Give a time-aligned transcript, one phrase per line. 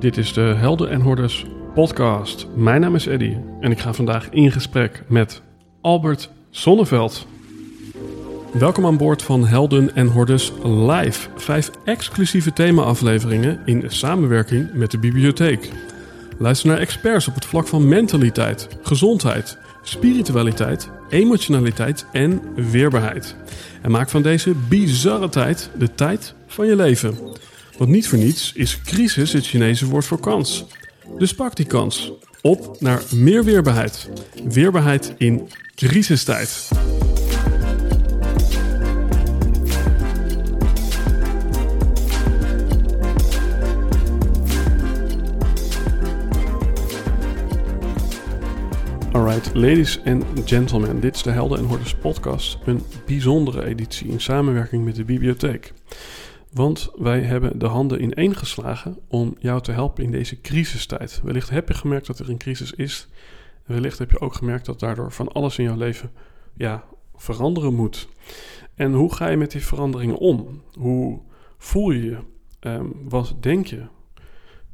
[0.00, 1.44] Dit is de Helden en Hordes
[1.74, 2.46] podcast.
[2.54, 5.42] Mijn naam is Eddy en ik ga vandaag in gesprek met
[5.80, 7.26] Albert Sonneveld.
[8.52, 11.28] Welkom aan boord van Helden en Hordes Live.
[11.36, 15.70] Vijf exclusieve thema-afleveringen in samenwerking met de bibliotheek.
[16.38, 23.36] Luister naar experts op het vlak van mentaliteit, gezondheid, spiritualiteit, emotionaliteit en weerbaarheid.
[23.82, 27.38] En maak van deze bizarre tijd de tijd van je leven.
[27.80, 30.64] Want niet voor niets is crisis het Chinese woord voor kans.
[31.18, 32.12] Dus pak die kans.
[32.42, 34.08] Op naar meer weerbaarheid.
[34.44, 36.68] Weerbaarheid in crisistijd.
[49.12, 52.58] Alright, ladies and gentlemen, dit is de Helden en Hordes podcast.
[52.64, 55.72] Een bijzondere editie in samenwerking met de bibliotheek.
[56.50, 61.20] Want wij hebben de handen ineengeslagen om jou te helpen in deze crisistijd.
[61.24, 63.08] Wellicht heb je gemerkt dat er een crisis is.
[63.64, 66.10] wellicht heb je ook gemerkt dat daardoor van alles in jouw leven
[66.54, 66.84] ja,
[67.14, 68.08] veranderen moet.
[68.74, 70.62] En hoe ga je met die veranderingen om?
[70.78, 71.20] Hoe
[71.58, 72.18] voel je je?
[72.60, 73.86] Ehm, wat denk je?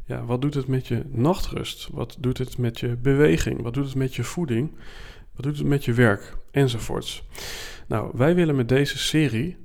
[0.04, 1.88] Ja, wat doet het met je nachtrust?
[1.92, 3.62] Wat doet het met je beweging?
[3.62, 4.70] Wat doet het met je voeding?
[5.34, 6.36] Wat doet het met je werk?
[6.50, 7.24] Enzovoorts.
[7.88, 9.56] Nou, wij willen met deze serie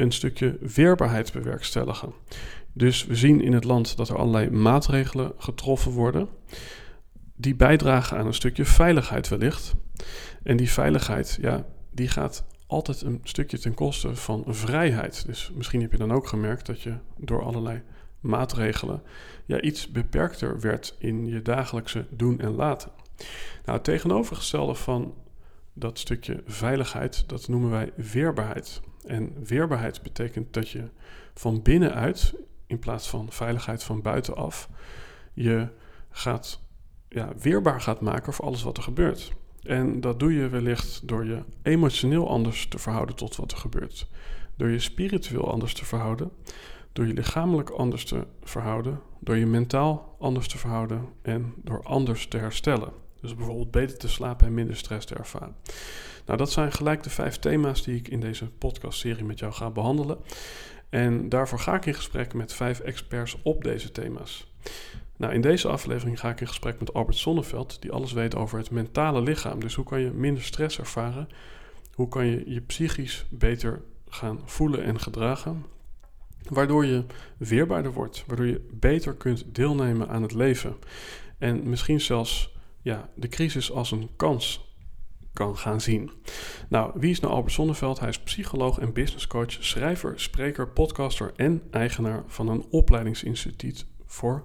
[0.00, 2.12] een stukje weerbaarheid bewerkstelligen.
[2.72, 6.28] Dus we zien in het land dat er allerlei maatregelen getroffen worden,
[7.36, 9.74] die bijdragen aan een stukje veiligheid wellicht.
[10.42, 15.26] En die veiligheid, ja, die gaat altijd een stukje ten koste van vrijheid.
[15.26, 17.82] Dus misschien heb je dan ook gemerkt dat je door allerlei
[18.20, 19.02] maatregelen
[19.46, 22.90] ja, iets beperkter werd in je dagelijkse doen en laten.
[23.64, 25.14] Nou, het tegenovergestelde van
[25.72, 28.80] dat stukje veiligheid, dat noemen wij weerbaarheid.
[29.06, 30.88] En weerbaarheid betekent dat je
[31.34, 32.34] van binnenuit,
[32.66, 34.68] in plaats van veiligheid van buitenaf,
[35.32, 35.68] je
[36.10, 36.60] gaat,
[37.08, 39.32] ja, weerbaar gaat maken voor alles wat er gebeurt.
[39.62, 44.08] En dat doe je wellicht door je emotioneel anders te verhouden tot wat er gebeurt.
[44.56, 46.30] Door je spiritueel anders te verhouden.
[46.92, 49.00] Door je lichamelijk anders te verhouden.
[49.20, 51.08] Door je mentaal anders te verhouden.
[51.22, 52.92] En door anders te herstellen.
[53.20, 55.56] Dus bijvoorbeeld beter te slapen en minder stress te ervaren.
[56.26, 59.70] Nou, dat zijn gelijk de vijf thema's die ik in deze podcastserie met jou ga
[59.70, 60.18] behandelen.
[60.88, 64.48] En daarvoor ga ik in gesprek met vijf experts op deze thema's.
[65.16, 68.58] Nou, in deze aflevering ga ik in gesprek met Albert Sonneveld, die alles weet over
[68.58, 69.60] het mentale lichaam.
[69.60, 71.28] Dus hoe kan je minder stress ervaren?
[71.94, 75.64] Hoe kan je je psychisch beter gaan voelen en gedragen?
[76.48, 77.04] Waardoor je
[77.36, 80.76] weerbaarder wordt, waardoor je beter kunt deelnemen aan het leven.
[81.38, 84.68] En misschien zelfs ja, de crisis als een kans
[85.32, 86.10] kan gaan zien.
[86.68, 88.00] Nou, wie is nou Albert Sonneveld?
[88.00, 94.44] Hij is psycholoog en businesscoach, schrijver, spreker, podcaster en eigenaar van een opleidingsinstituut voor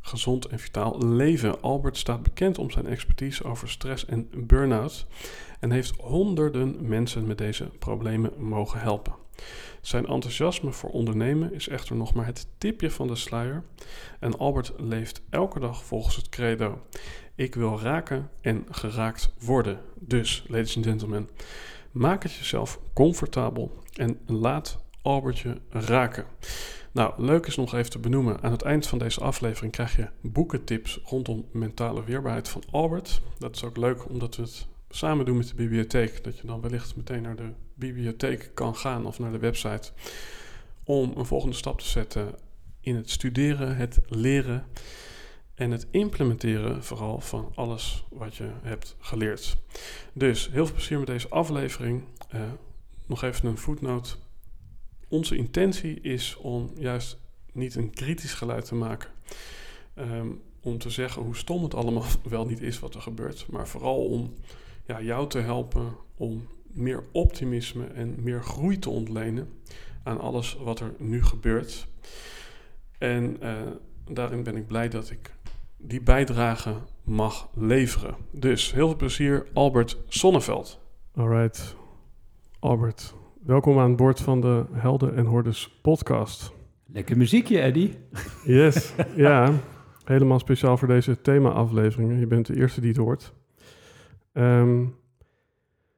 [0.00, 1.62] gezond en vitaal leven.
[1.62, 5.06] Albert staat bekend om zijn expertise over stress en burn-out
[5.60, 9.14] en heeft honderden mensen met deze problemen mogen helpen.
[9.80, 13.64] Zijn enthousiasme voor ondernemen is echter nog maar het tipje van de sluier
[14.20, 16.82] en Albert leeft elke dag volgens het credo:
[17.40, 19.80] ik wil raken en geraakt worden.
[19.98, 21.28] Dus, ladies and gentlemen,
[21.90, 26.24] maak het jezelf comfortabel en laat Albert je raken.
[26.92, 28.42] Nou, leuk is nog even te benoemen.
[28.42, 33.20] Aan het eind van deze aflevering krijg je boekentips rondom mentale weerbaarheid van Albert.
[33.38, 36.24] Dat is ook leuk omdat we het samen doen met de bibliotheek.
[36.24, 39.90] Dat je dan wellicht meteen naar de bibliotheek kan gaan of naar de website.
[40.84, 42.34] Om een volgende stap te zetten
[42.80, 44.64] in het studeren, het leren
[45.60, 49.56] en het implementeren vooral van alles wat je hebt geleerd.
[50.12, 52.04] Dus heel veel plezier met deze aflevering.
[52.34, 52.40] Uh,
[53.06, 54.18] nog even een voetnoot.
[55.08, 57.18] Onze intentie is om juist
[57.52, 59.10] niet een kritisch geluid te maken.
[59.98, 63.46] Um, om te zeggen hoe stom het allemaal wel niet is wat er gebeurt.
[63.50, 64.34] Maar vooral om
[64.86, 69.48] ja, jou te helpen om meer optimisme en meer groei te ontlenen
[70.02, 71.86] aan alles wat er nu gebeurt.
[72.98, 73.60] En uh,
[74.10, 75.38] daarin ben ik blij dat ik
[75.82, 76.74] die bijdrage
[77.04, 78.14] mag leveren.
[78.32, 80.80] Dus heel veel plezier, Albert Sonneveld.
[81.14, 81.76] Alright,
[82.58, 83.14] Albert.
[83.42, 86.52] Welkom aan boord van de Helden en Hordes podcast.
[86.86, 87.94] Lekker muziekje, Eddy.
[88.44, 89.52] Yes, ja.
[90.04, 92.18] Helemaal speciaal voor deze thema-afleveringen.
[92.18, 93.32] Je bent de eerste die het hoort.
[94.32, 94.96] Um,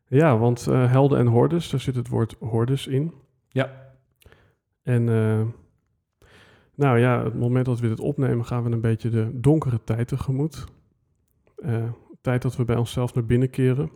[0.06, 3.14] ja, want uh, Helden en Hordes, daar zit het woord hordes in.
[3.48, 3.92] Ja.
[4.82, 5.40] En uh,
[6.74, 10.08] nou ja, het moment dat we dit opnemen, gaan we een beetje de donkere tijd
[10.08, 10.64] tegemoet.
[11.64, 13.90] Uh, tijd dat we bij onszelf naar binnen keren.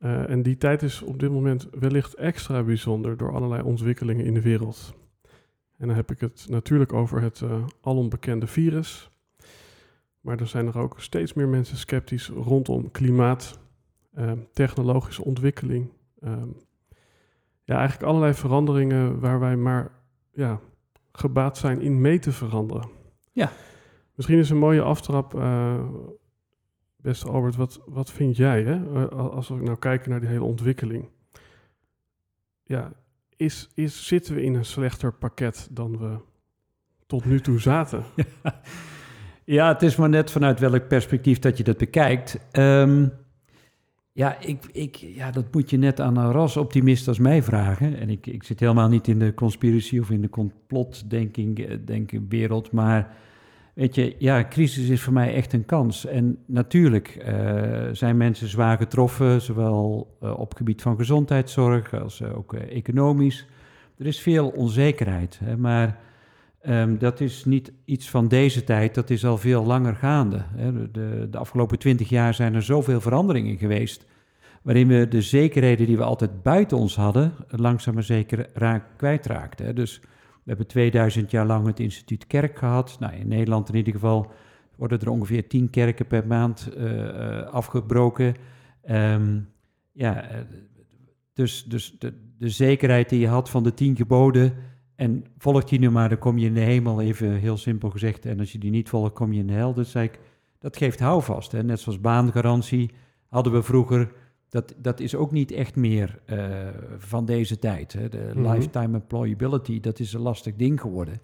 [0.00, 4.34] Uh, en die tijd is op dit moment wellicht extra bijzonder door allerlei ontwikkelingen in
[4.34, 4.94] de wereld.
[5.78, 9.10] En dan heb ik het natuurlijk over het uh, alombekende virus.
[10.20, 13.58] Maar er zijn er ook steeds meer mensen sceptisch rondom klimaat,
[14.18, 15.90] uh, technologische ontwikkeling.
[16.20, 16.32] Uh,
[17.64, 19.90] ja, eigenlijk allerlei veranderingen waar wij maar
[20.32, 20.60] ja,
[21.18, 22.88] gebaat zijn in mee te veranderen.
[23.32, 23.50] Ja.
[24.14, 25.84] Misschien is een mooie aftrap, uh,
[26.96, 29.08] beste Albert, wat, wat vind jij hè?
[29.10, 31.08] als we nou kijken naar die hele ontwikkeling?
[32.64, 32.92] Ja,
[33.36, 36.18] is, is, zitten we in een slechter pakket dan we
[37.06, 38.04] tot nu toe zaten?
[39.46, 42.38] Ja, het is maar net vanuit welk perspectief dat je dat bekijkt.
[42.52, 43.12] Um,
[44.16, 47.98] ja, ik, ik, ja, dat moet je net aan een rasoptimist als mij vragen.
[47.98, 52.72] En ik, ik zit helemaal niet in de conspiracy of in de complotdenking eh, wereld.
[52.72, 53.16] Maar
[53.74, 56.06] weet je, ja, crisis is voor mij echt een kans.
[56.06, 62.54] En natuurlijk uh, zijn mensen zwaar getroffen, zowel uh, op gebied van gezondheidszorg als ook
[62.54, 63.46] economisch.
[63.98, 65.98] Er is veel onzekerheid, hè, maar
[66.68, 70.44] um, dat is niet iets van deze tijd, dat is al veel langer gaande.
[70.92, 74.06] De, de afgelopen twintig jaar zijn er zoveel veranderingen geweest,
[74.62, 79.74] waarin we de zekerheden die we altijd buiten ons hadden, langzaam maar zeker raak, kwijtraakten.
[79.74, 80.00] Dus
[80.46, 82.96] we hebben 2000 jaar lang het instituut kerk gehad.
[83.00, 84.32] Nou, in Nederland in ieder geval
[84.76, 88.34] worden er ongeveer 10 kerken per maand uh, afgebroken.
[88.90, 89.48] Um,
[89.92, 90.24] ja,
[91.34, 94.52] dus, dus de, de, zekerheid die je had van de tien geboden.
[94.96, 98.26] En volg die nu maar, dan kom je in de hemel, even heel simpel gezegd.
[98.26, 99.74] En als je die niet volgt, kom je in de hel.
[99.74, 100.18] Dus ik,
[100.58, 101.52] dat geeft houvast.
[101.52, 101.62] Hè.
[101.62, 102.90] Net zoals baangarantie
[103.28, 104.12] hadden we vroeger
[104.48, 106.38] dat, dat is ook niet echt meer uh,
[106.98, 107.92] van deze tijd.
[107.92, 108.08] Hè.
[108.08, 108.52] De mm -hmm.
[108.52, 111.20] lifetime employability, dat is een lastig ding geworden.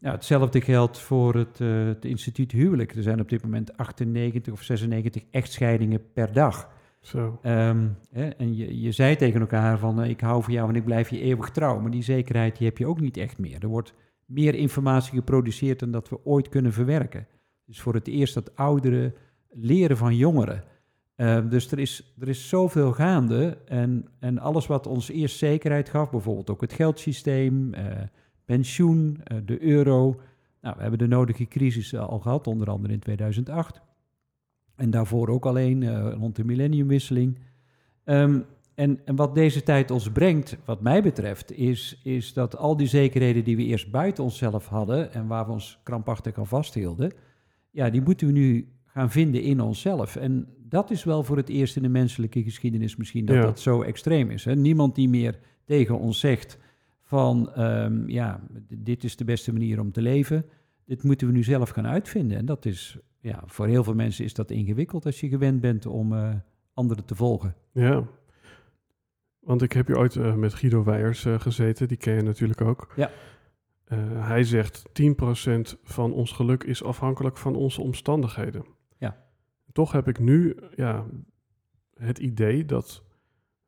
[0.00, 2.94] Hetzelfde geldt voor het, uh, het, instituut huwelijk.
[2.94, 6.70] Er zijn op dit moment 98 of 96 echtscheidingen per dag.
[7.04, 7.38] Zo.
[7.42, 10.76] Um, hè, en je, je zei tegen elkaar van uh, ik hou van jou en
[10.76, 11.80] ik blijf je eeuwig trouw.
[11.80, 13.62] Maar die zekerheid die heb je ook niet echt meer.
[13.62, 17.26] Er wordt meer informatie geproduceerd dan dat we ooit kunnen verwerken.
[17.66, 19.14] Dus voor het eerst dat ouderen
[19.50, 20.64] leren van jongeren.
[21.16, 25.88] Uh, dus er is, er is zoveel gaande en, en alles wat ons eerst zekerheid
[25.88, 27.80] gaf, bijvoorbeeld ook het geldsysteem, uh,
[28.44, 30.20] pensioen, uh, de euro.
[30.60, 33.80] Nou, we hebben de nodige crisis al gehad, onder andere in 2008.
[34.76, 37.38] En daarvoor ook alleen rond de millenniumwisseling.
[38.04, 38.44] Um,
[38.74, 42.86] en, en wat deze tijd ons brengt, wat mij betreft, is, is dat al die
[42.86, 47.12] zekerheden die we eerst buiten onszelf hadden en waar we ons krampachtig aan vasthielden,
[47.70, 50.16] ja, die moeten we nu gaan vinden in onszelf.
[50.16, 53.42] En dat is wel voor het eerst in de menselijke geschiedenis misschien dat ja.
[53.42, 54.44] dat zo extreem is.
[54.44, 54.54] Hè?
[54.54, 56.58] Niemand die meer tegen ons zegt
[57.02, 60.44] van um, ja, dit is de beste manier om te leven.
[60.86, 62.38] Dit moeten we nu zelf gaan uitvinden.
[62.38, 65.86] En dat is, ja, voor heel veel mensen is dat ingewikkeld als je gewend bent
[65.86, 66.34] om uh,
[66.74, 67.54] anderen te volgen.
[67.72, 68.04] Ja,
[69.40, 72.60] want ik heb hier ooit uh, met Guido Weijers uh, gezeten, die ken je natuurlijk
[72.60, 72.92] ook.
[72.96, 73.10] Ja.
[74.14, 78.64] hij zegt 10% van ons geluk is afhankelijk van onze omstandigheden
[79.74, 81.06] toch heb ik nu ja,
[81.94, 83.02] het idee dat,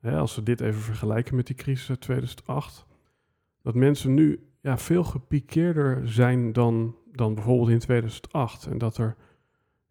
[0.00, 2.86] hè, als we dit even vergelijken met die crisis uit 2008,
[3.62, 8.66] dat mensen nu ja, veel gepikeerder zijn dan, dan bijvoorbeeld in 2008.
[8.66, 9.16] En dat er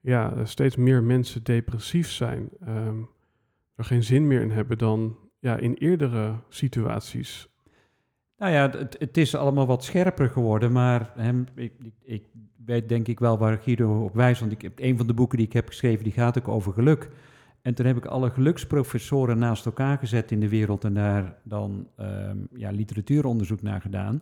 [0.06, 3.10] ja, steeds meer mensen depressief zijn, um,
[3.75, 7.50] er geen zin meer in hebben dan ja, in eerdere situaties.
[8.38, 11.14] Nou ja, het, het is allemaal wat scherper geworden, maar
[11.56, 12.24] ik, ik,
[12.66, 14.40] weet denk ik wel waar Guido op wijst.
[14.40, 16.74] Want ik heb een van de boeken die ik heb geschreven, die gaat ook over
[16.74, 17.09] geluk.
[17.62, 21.88] En toen heb ik alle geluksprofessoren naast elkaar gezet in de wereld en daar dan
[22.00, 24.21] um, ja, literatuuronderzoek naar gedaan.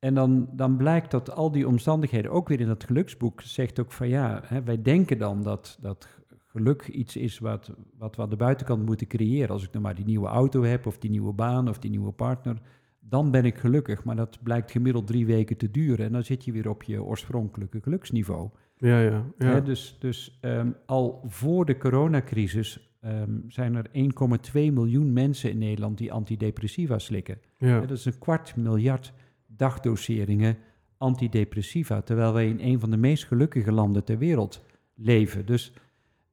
[0.00, 3.92] En dan, dan blijkt dat al die omstandigheden, ook weer in dat geluksboek, zegt ook
[3.92, 6.08] van ja, hè, wij denken dan dat, dat
[6.46, 9.48] geluk iets is wat, wat we aan de buitenkant moeten creëren.
[9.48, 12.12] Als ik dan maar die nieuwe auto heb, of die nieuwe baan, of die nieuwe
[12.12, 12.56] partner,
[13.00, 14.04] dan ben ik gelukkig.
[14.04, 16.06] Maar dat blijkt gemiddeld drie weken te duren.
[16.06, 18.48] En dan zit je weer op je oorspronkelijke geluksniveau.
[18.76, 19.24] Ja, ja.
[19.38, 19.46] ja.
[19.46, 25.58] Hè, dus dus um, al voor de coronacrisis um, zijn er 1,2 miljoen mensen in
[25.58, 27.38] Nederland die antidepressiva slikken.
[27.58, 27.80] Ja.
[27.80, 29.12] dat is een kwart miljard
[29.60, 30.56] dagdoseringen
[30.98, 32.00] antidepressiva.
[32.00, 34.64] Terwijl wij in een van de meest gelukkige landen ter wereld
[34.94, 35.46] leven.
[35.46, 35.72] Dus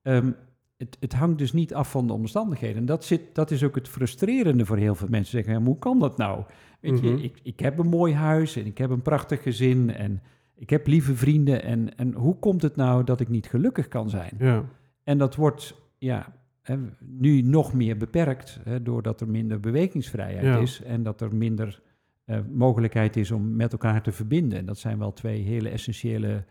[0.03, 0.35] um,
[0.77, 2.77] het, het, hangt dus niet af van de omstandigheden.
[2.77, 5.31] En dat, zit, dat is ook het frustrerende voor heel veel mensen.
[5.31, 6.43] Zeggen, ja, hoe kan dat nou?
[6.79, 7.07] Weet mm -hmm.
[7.07, 7.23] je, mhm.
[7.23, 10.21] ik, ik heb een mooi huis en ik heb een prachtig gezin en
[10.55, 11.63] ik heb lieve vrienden.
[11.63, 14.33] En, en hoe komt het nou dat ik niet gelukkig kan zijn?
[14.39, 14.65] Ja.
[15.03, 20.57] En dat wordt ja, hè, nu nog meer beperkt, hè, doordat er minder bewegingsvrijheid Ja.
[20.57, 21.81] is en dat er minder
[22.27, 24.59] uh, mogelijkheid is om met elkaar te verbinden.
[24.59, 26.45] En dat zijn wel twee hele essentiële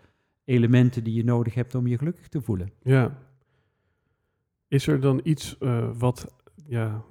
[0.44, 2.70] elementen die je nodig hebt om je gelukkig te voelen.
[2.82, 3.18] Ja.
[4.68, 6.34] Is er dan iets uh, wat,
[6.66, 7.04] ja,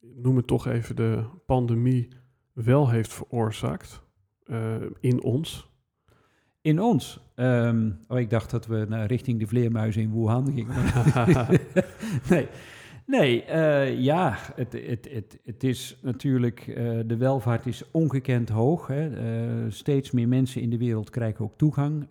[0.00, 2.08] noem het toch even de pandemie
[2.52, 4.06] wel heeft veroorzaakt?
[4.48, 5.68] eh, in ons?
[6.60, 7.20] In ons?
[7.34, 10.74] Ehm, oh, ik dacht dat we naar richting de vleermuizen in Wuhan gingen.
[12.30, 12.48] nee,
[13.08, 18.86] nee eh, ja, het, het, het, het is natuurlijk, uh, de welvaart is ongekend hoog.
[18.86, 19.10] Hè.
[19.70, 22.06] steeds meer mensen in de wereld krijgen ook toegang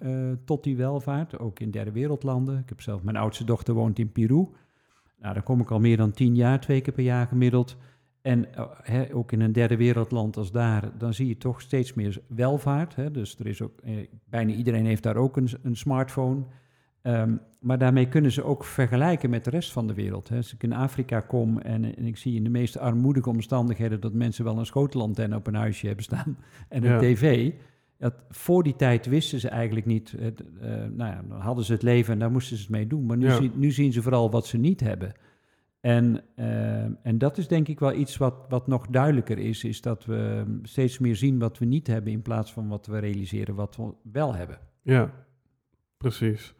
[0.45, 2.59] tot die welvaart, ook in derde wereldlanden.
[2.59, 4.47] Ik heb zelf, mijn oudste dochter woont in Peru.
[5.19, 7.77] Nou, daar kom ik al meer dan tien jaar, twee keer per jaar gemiddeld.
[8.27, 8.47] En
[9.13, 12.95] ook in een derde wereldland als daar, dan zie je toch steeds meer welvaart.
[12.95, 13.11] Hè?
[13.11, 13.93] Dus er is ook, eh,
[14.29, 16.43] bijna iedereen heeft daar ook een, een smartphone.
[17.07, 20.29] Um, maar daarmee kunnen ze ook vergelijken met de rest van de wereld.
[20.29, 20.35] Hè.
[20.37, 24.13] Als ik in Afrika kom en, en, ik zie in de meest armoedige omstandigheden dat
[24.13, 26.37] mensen wel een schotelantenne op een huisje hebben staan
[26.69, 27.51] en een tv.
[27.97, 30.15] Dat, voor die tijd wisten ze eigenlijk niet.
[30.19, 32.87] Het, uh, nou ja, dan hadden ze het leven en daar moesten ze het mee
[32.87, 33.05] doen.
[33.05, 35.13] Maar nu, zien, nu zien ze vooral wat ze niet hebben.
[35.79, 39.81] En, uh, en dat is denk ik wel iets wat, wat nog duidelijker is, is
[39.81, 43.55] dat we steeds meer zien wat we niet hebben in plaats van wat we realiseren
[43.55, 44.59] wat we wel hebben.
[44.81, 45.11] Ja,
[45.97, 46.55] precies.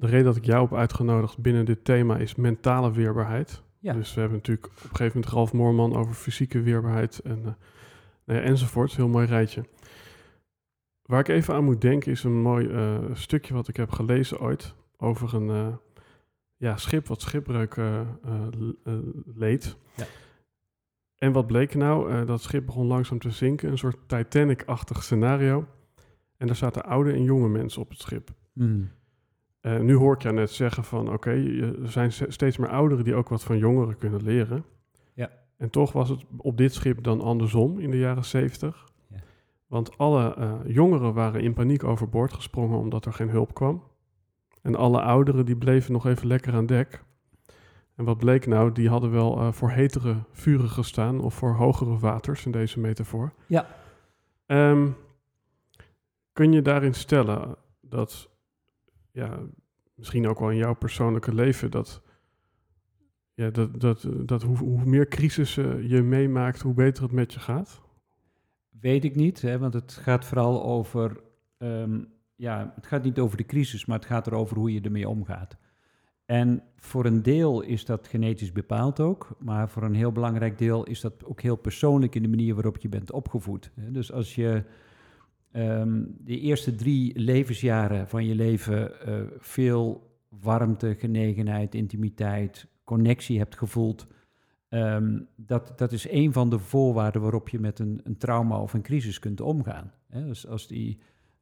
[0.00, 3.62] De reden dat ik jou heb uitgenodigd binnen dit thema is mentale weerbaarheid.
[3.78, 3.92] Ja.
[3.92, 7.44] Dus we hebben natuurlijk op een gegeven moment Ralf Moorman over fysieke weerbaarheid en, uh,
[8.24, 8.96] nou ja, enzovoort.
[8.96, 9.64] Heel mooi rijtje.
[11.02, 14.40] Waar ik even aan moet denken is een mooi uh, stukje wat ik heb gelezen
[14.40, 15.78] ooit over een
[16.56, 17.76] ja, schip wat schipbreuk
[19.34, 19.76] leed.
[19.94, 20.04] Ja.
[21.14, 22.24] En wat bleek nou?
[22.24, 25.66] dat schip begon langzaam te zinken, een soort Titanic-achtig scenario.
[26.36, 28.30] En daar zaten oude en jonge mensen op het schip.
[28.52, 28.90] Mm.
[29.60, 31.30] Nu hoor ik jou net zeggen van, oké,
[31.82, 34.64] er zijn steeds meer ouderen die ook wat van jongeren kunnen leren.
[35.14, 35.30] Ja.
[35.56, 38.88] En toch was het op dit schip dan andersom in de jaren zeventig.
[39.08, 39.16] Ja.
[39.66, 43.82] Want alle uh, jongeren waren in paniek overboord gesprongen omdat er geen hulp kwam.
[44.62, 47.04] En alle ouderen die bleven nog even lekker aan dek.
[47.94, 48.72] En wat bleek nou?
[48.72, 53.32] Die hadden wel uh, voor hetere vuren gestaan of voor hogere waters in deze metafoor.
[53.46, 53.66] Ja.
[54.46, 54.96] Um,
[56.32, 58.30] kun je daarin stellen dat,
[59.18, 59.38] ja,
[59.94, 62.02] misschien ook wel in jouw persoonlijke leven, dat,
[63.34, 67.40] ja, dat, dat, dat hoe, hoe meer crisissen je meemaakt, hoe beter het met je
[67.40, 67.80] gaat?
[68.80, 71.20] Weet ik niet, hè, want het gaat vooral over
[71.58, 75.08] um, ja, het gaat niet over de crisis, maar het gaat erover hoe je ermee
[75.08, 75.56] omgaat.
[76.24, 80.84] En voor een deel is dat genetisch bepaald ook, maar voor een heel belangrijk deel
[80.84, 83.70] is dat ook heel persoonlijk in de manier waarop je bent opgevoed.
[83.74, 84.64] Dus als je
[85.52, 93.58] um, de eerste drie levensjaren van je leven uh, veel warmte, genegenheid, intimiteit, connectie hebt
[93.58, 94.06] gevoeld,
[94.68, 98.74] um, dat, dat is een van de voorwaarden waarop je met een, een trauma of
[98.74, 99.92] een crisis kunt omgaan.
[100.08, 100.98] Dus als die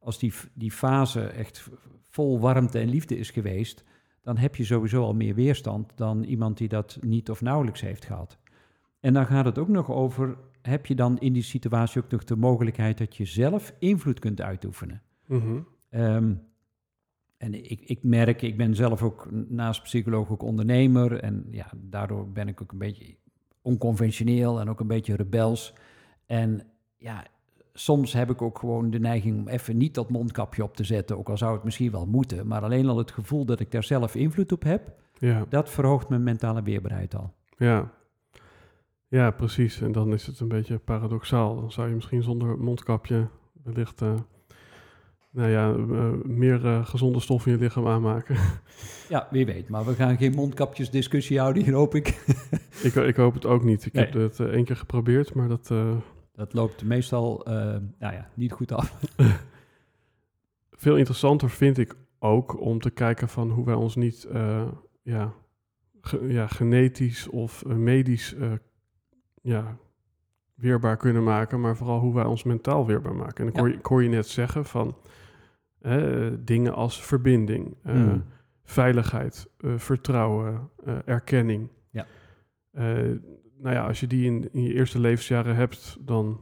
[0.06, 1.70] als die, die fase echt
[2.06, 3.84] vol warmte en liefde is geweest,
[4.22, 8.04] dan heb je sowieso al meer weerstand dan iemand die dat niet of nauwelijks heeft
[8.04, 8.38] gehad.
[9.00, 10.36] En dan gaat het ook nog over,
[10.66, 14.40] heb je dan in die situatie ook nog de mogelijkheid dat je zelf invloed kunt
[14.40, 15.02] uitoefenen?
[15.26, 15.58] Mhm.
[15.90, 16.34] Ehm,
[17.36, 22.32] en ik, ik merk, ik ben zelf ook naast psycholoog ook ondernemer en ja, daardoor
[22.32, 23.16] ben ik ook een beetje
[23.62, 25.74] onconventioneel en ook een beetje rebels.
[26.26, 26.62] En
[26.96, 27.24] ja,
[27.72, 31.18] soms heb ik ook gewoon de neiging om even niet dat mondkapje op te zetten,
[31.18, 32.46] ook al zou het misschien wel moeten.
[32.46, 35.46] Maar alleen al het gevoel dat ik daar zelf invloed op heb, ja.
[35.48, 37.34] dat verhoogt mijn mentale weerbaarheid al.
[37.56, 37.92] Ja.
[39.08, 39.80] Ja, precies.
[39.80, 41.60] En dan is het een beetje paradoxaal.
[41.60, 43.28] Dan zou je misschien zonder mondkapje
[43.62, 44.14] wellicht uh,
[45.30, 48.36] nou ja, uh, meer uh, gezonde stof in je lichaam aanmaken.
[49.08, 49.68] Ja, wie weet.
[49.68, 52.06] Maar we gaan geen mondkapjesdiscussie houden hier, hoop ik.
[52.82, 53.86] ik, ik hoop het ook niet.
[53.86, 55.72] Ik heb het één keer geprobeerd, maar dat
[56.32, 57.42] dat loopt meestal
[57.98, 59.00] nou ja, niet goed af.
[60.70, 64.28] Veel interessanter vind ik ook om te kijken van hoe wij ons niet
[65.02, 65.32] ja,
[66.22, 68.34] ja, genetisch of medisch
[69.46, 69.76] ja,
[70.54, 73.44] weerbaar kunnen maken, maar vooral hoe wij ons mentaal weerbaar maken.
[73.44, 74.96] En ik, hoor, ik hoor je net zeggen van
[76.38, 78.24] dingen als verbinding, mm.
[78.64, 80.70] veiligheid, vertrouwen,
[81.04, 81.68] erkenning.
[81.90, 82.06] Ja
[83.58, 86.40] nou ja, als je die in, in je eerste levensjaren hebt, dan,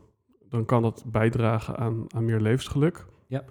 [0.48, 3.06] dan kan dat bijdragen aan, aan meer levensgeluk.
[3.26, 3.44] Ja.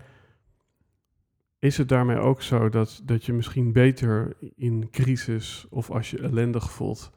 [1.60, 6.20] Is het daarmee ook zo dat, dat je misschien beter in crisis of als je
[6.20, 7.12] ellendig voelt,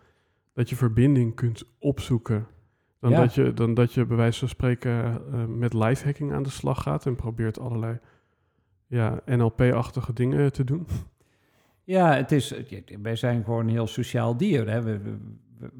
[0.57, 2.47] dat je verbinding kunt opzoeken
[3.01, 6.51] dan, dat, je, dan dat je bij wijze van spreken uh, met lifehacking aan de
[6.51, 7.99] slag gaat en probeert allerlei
[8.87, 10.87] ja, NLP-achtige dingen te doen?
[11.85, 12.55] Ja, het is,
[13.03, 14.71] wij zijn gewoon een heel sociaal dier.
[14.71, 14.83] Hè?
[14.83, 15.01] We,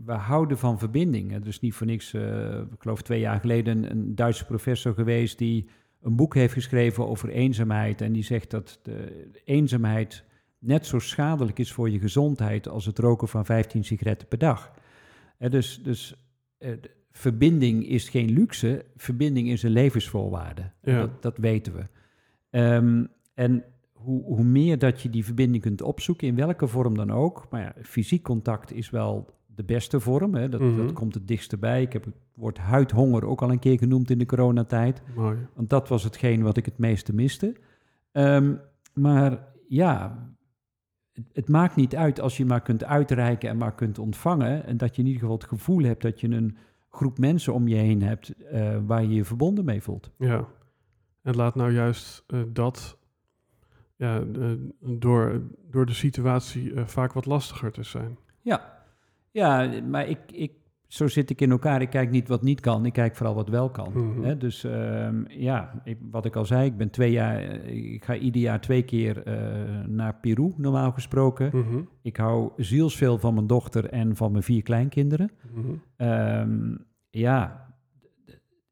[0.05, 1.43] we, houden van verbinding.
[1.43, 5.69] Dus niet voor niks, uh, ik geloof twee jaar geleden, een, Duitse professor geweest die
[6.03, 8.01] een boek heeft geschreven over eenzaamheid.
[8.01, 10.25] En die zegt dat de eenzaamheid
[10.67, 14.73] net zo schadelijk is voor je gezondheid als het roken van 15 sigaretten per dag.
[15.39, 16.15] dus dus
[16.59, 16.71] uh,
[17.11, 20.71] verbinding is geen luxe, verbinding is een levensvoorwaarde.
[20.83, 20.99] Ja.
[20.99, 21.83] Dat, dat weten we.
[22.51, 23.05] Ehm,
[23.35, 27.47] en hoe, hoe meer dat je die verbinding kunt opzoeken, in welke vorm dan ook.
[27.51, 30.35] Maar ja, fysiek contact is wel de beste vorm.
[30.35, 30.49] Hè?
[30.49, 30.77] Dat, Mhm.
[30.77, 31.83] dat komt het dichtst bij.
[31.83, 35.03] Ik heb het woord huidhonger ook al een keer genoemd in de coronatijd.
[35.15, 35.37] Mooi.
[35.55, 37.55] Want dat was hetgeen wat ik het meeste miste.
[38.13, 38.55] Ehm,
[38.95, 40.19] maar ja,
[41.33, 44.67] het, maakt niet uit als je maar kunt uitreiken en maar kunt ontvangen.
[44.67, 46.57] En dat je in ieder geval het gevoel hebt dat je een
[46.91, 50.11] groep mensen om je heen hebt eh, waar je je verbonden mee voelt.
[50.19, 50.49] Ja.
[51.23, 52.99] En laat nou juist eh, dat
[53.97, 54.25] ja,
[54.81, 58.19] door, door de situatie eh, vaak wat lastiger te zijn.
[58.41, 58.85] Ja,
[59.31, 60.53] ja maar ik, ik,
[60.87, 61.81] zo zit ik in elkaar.
[61.83, 63.93] Ik kijk niet wat niet kan, ik kijk vooral wat wel kan.
[63.95, 64.23] Mhm.
[64.23, 64.37] Hè?
[64.37, 68.17] Dus ehm, ja, ik, wat ik al zei, ik ben twee jaar, eh, ik ga
[68.17, 71.51] ieder jaar twee keer eh, naar Peru, normaal gesproken.
[71.53, 71.81] Mhm.
[72.03, 75.31] Ik hou zielsveel van mijn dochter en van mijn vier kleinkinderen.
[75.53, 75.73] Mhm.
[75.97, 76.75] Ehm,
[77.11, 77.65] ja,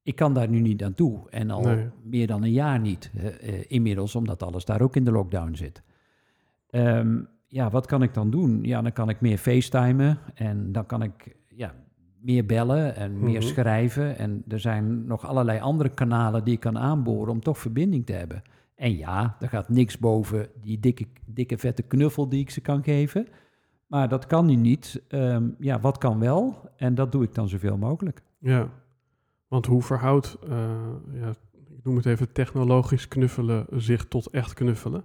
[0.03, 1.31] ik kan daar nu niet aan toe.
[1.31, 1.87] En al Nee.
[2.03, 3.11] meer dan een jaar niet.
[3.41, 5.83] eh, inmiddels, omdat alles daar ook in de lockdown zit.
[6.71, 8.59] Ehm, ja, wat kan ik dan doen?
[8.63, 10.19] Ja, dan kan ik meer facetimen.
[10.35, 11.75] En dan kan ik ja,
[12.25, 13.49] meer bellen en meer Mhm.
[13.49, 14.19] schrijven.
[14.19, 18.13] En er zijn nog allerlei andere kanalen die ik kan aanboren om toch verbinding te
[18.13, 18.43] hebben.
[18.75, 22.83] En ja, er gaat niks boven die dikke, dikke vette knuffel die ik ze kan
[22.85, 23.27] geven.
[23.87, 25.03] Maar dat kan nu niet.
[25.09, 26.71] Ehm, ja, wat kan wel?
[26.77, 28.23] En dat doe ik dan zoveel mogelijk.
[28.39, 28.69] Ja,
[29.49, 30.51] want hoe verhoudt, eh,
[31.13, 31.29] ja,
[31.77, 35.05] ik noem het even technologisch knuffelen, zich tot echt knuffelen?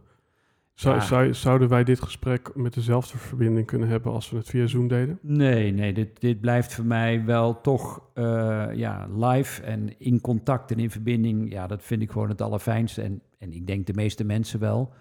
[0.79, 4.67] Zou, zou, zouden wij dit gesprek met dezelfde verbinding kunnen hebben als we het via
[4.67, 5.19] Zoom deden?
[5.21, 10.71] Nee, nee, dit, dit blijft voor mij wel toch eh, ja, live en in contact
[10.71, 11.51] en in verbinding.
[11.51, 13.01] Ja, dat vind ik gewoon het allerfijnste.
[13.01, 14.93] En, en ik denk de meeste mensen wel.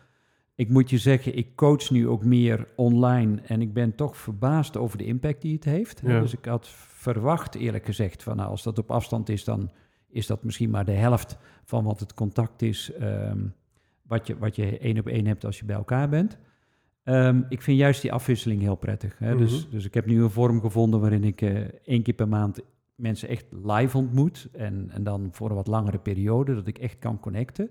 [0.54, 4.76] Ik moet je zeggen, ik coach nu ook meer online en ik ben toch verbaasd
[4.76, 6.00] over de impact die het heeft.
[6.04, 6.20] Ja.
[6.20, 9.70] Dus ik had verwacht, eerlijk gezegd, van nou, als dat op afstand is, dan
[10.08, 13.38] is dat misschien maar de helft van wat het contact is, ehm,
[14.08, 16.38] wat, je, wat je één op één hebt als je bij elkaar bent.
[17.02, 19.18] Ehm, ik vind juist die afwisseling heel prettig.
[19.18, 19.36] Hè?
[19.36, 19.70] dus, Mhm.
[19.70, 22.60] dus ik heb nu een vorm gevonden waarin ik eh, één keer per maand
[22.94, 24.48] mensen echt live ontmoet.
[24.52, 27.70] En, en dan voor een wat langere periode, dat ik echt kan connecten.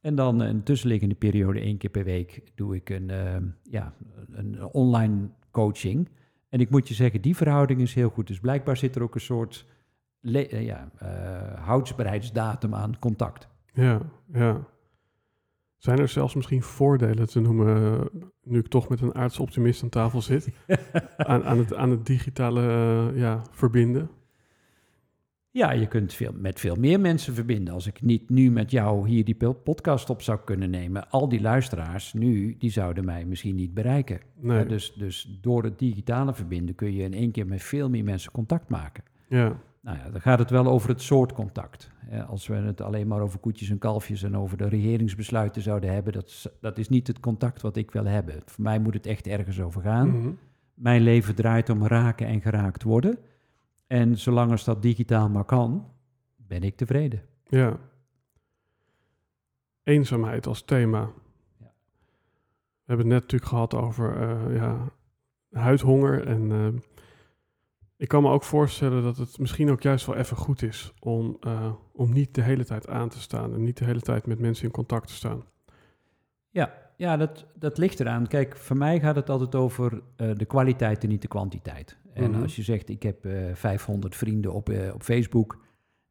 [0.00, 3.92] En dan een tussenliggende periode, één keer per week, doe ik een, ehm, ja,
[4.32, 6.08] een online coaching.
[6.48, 8.26] En ik moet je zeggen, die verhouding is heel goed.
[8.26, 9.66] Dus blijkbaar zit er ook een soort
[10.22, 10.90] eh, ja,
[11.60, 13.48] houdbaarheidsdatum aan contact.
[13.72, 14.00] Ja,
[14.32, 14.66] ja.
[15.86, 19.88] Zijn er zelfs misschien voordelen te noemen, eh, nu ik toch met een aardsoptimist aan
[19.88, 20.48] tafel zit,
[21.16, 24.10] aan, aan, het, aan het digitale eh, ja, verbinden?
[25.50, 27.74] Ja, je kunt veel, met veel meer mensen verbinden.
[27.74, 31.28] Als ik niet nu met jou hier die po- podcast op zou kunnen nemen, al
[31.28, 34.20] die luisteraars nu, die zouden mij misschien niet bereiken.
[34.40, 37.90] Nee, Ja, dus, dus door het digitale verbinden kun je in één keer met veel
[37.90, 39.04] meer mensen contact maken.
[39.28, 41.90] ja, Nou ja, dan gaat het wel over het soort contact.
[42.28, 46.12] Als we het alleen maar over koetjes en kalfjes en over de regeringsbesluiten zouden hebben,
[46.12, 48.42] dat, is- dat is niet het contact wat ik wil hebben.
[48.44, 50.08] Voor mij moet het echt ergens over gaan.
[50.20, 50.30] Mhm.
[50.74, 53.18] Mijn leven draait om raken en geraakt worden.
[53.86, 55.92] En zolang als dat digitaal maar kan,
[56.36, 57.22] ben ik tevreden.
[57.44, 57.78] ja.
[59.82, 61.00] Eenzaamheid als thema.
[61.58, 61.72] Ja.
[62.84, 64.88] We hebben het net natuurlijk gehad over eh, ja,
[65.50, 66.26] huidhonger.
[66.26, 66.80] En eh,
[67.96, 71.36] ik kan me ook voorstellen dat het misschien ook juist wel even goed is om,
[71.40, 74.38] eh, om niet de hele tijd aan te staan en niet de hele tijd met
[74.38, 75.44] mensen in contact te staan.
[76.50, 78.26] Ja, ja dat, dat ligt eraan.
[78.26, 81.96] Kijk, voor mij gaat het altijd over eh, de kwaliteit en niet de kwantiteit.
[82.12, 82.42] En Mhm.
[82.42, 85.64] als je zegt, ik heb eh 500 vrienden op, op Facebook,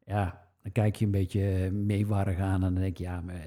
[0.04, 3.44] ja, dan kijk je een beetje meewarig aan en dan denk je, ja, maar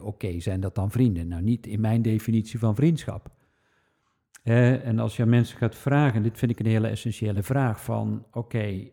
[0.00, 1.28] oké, zijn dat dan vrienden?
[1.28, 3.30] Nou, niet in mijn definitie van vriendschap.
[4.44, 7.84] Eh, en als je aan mensen gaat vragen, dit vind ik een hele essentiële vraag,
[7.84, 8.88] van oké,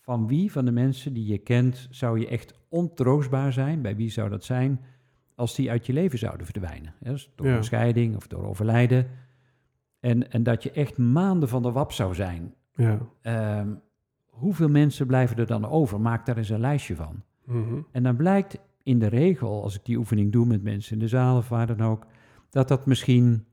[0.00, 3.82] van wie van de mensen die je kent zou je echt ontroostbaar zijn?
[3.82, 4.80] Bij wie zou dat zijn
[5.34, 6.94] als die uit je leven zouden verdwijnen?
[7.02, 7.56] Hè, dus door Ja.
[7.56, 9.06] een scheiding of door overlijden.
[10.00, 12.54] En, en dat je echt maanden van de wap zou zijn.
[12.74, 12.98] Ja.
[13.22, 13.74] Ehm,
[14.26, 16.00] hoeveel mensen blijven er dan over?
[16.00, 17.22] Maak daar eens een lijstje van.
[17.44, 17.80] Mhm.
[17.92, 21.08] En dan blijkt in de regel, als ik die oefening doe met mensen in de
[21.08, 22.06] zaal of waar dan ook,
[22.50, 23.44] dat dat misschien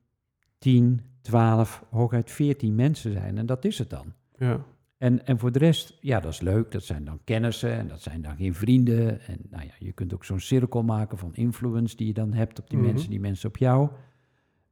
[0.59, 3.37] 10, 12, hooguit 14 mensen zijn.
[3.37, 4.13] En dat is het dan.
[4.37, 4.59] Ja.
[4.97, 6.71] En, en voor de rest, ja, dat is leuk.
[6.71, 9.21] Dat zijn dan kennissen en dat zijn dan geen vrienden.
[9.21, 12.59] En nou ja, je kunt ook zo'n cirkel maken van influence die je dan hebt
[12.59, 12.87] op die Mhm.
[12.87, 13.89] mensen, die mensen op jou.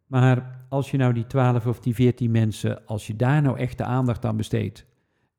[0.07, 3.77] Maar als je nou die 12 of die 14 mensen, als je daar nou echt
[3.77, 4.85] de aandacht aan besteedt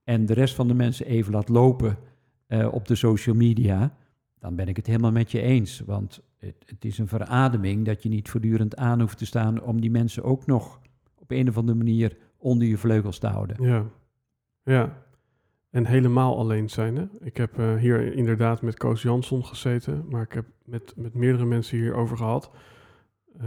[0.04, 1.96] en de rest van de mensen even laat lopen
[2.46, 3.96] eh, op de social media,
[4.38, 5.80] dan ben ik het helemaal met je eens.
[5.86, 9.80] Want het, het is een verademing dat je niet voortdurend aan hoeft te staan om
[9.80, 10.80] die mensen ook nog
[11.14, 13.56] op een of andere manier onder je vleugels te houden.
[13.64, 13.86] Ja.
[14.62, 15.06] Ja.
[15.70, 16.96] En helemaal alleen zijn.
[16.96, 17.06] Hè?
[17.20, 21.44] Ik heb eh, hier inderdaad met Koos Jansson gezeten, maar ik heb met, met meerdere
[21.44, 22.50] mensen hierover gehad.
[23.44, 23.46] Uh,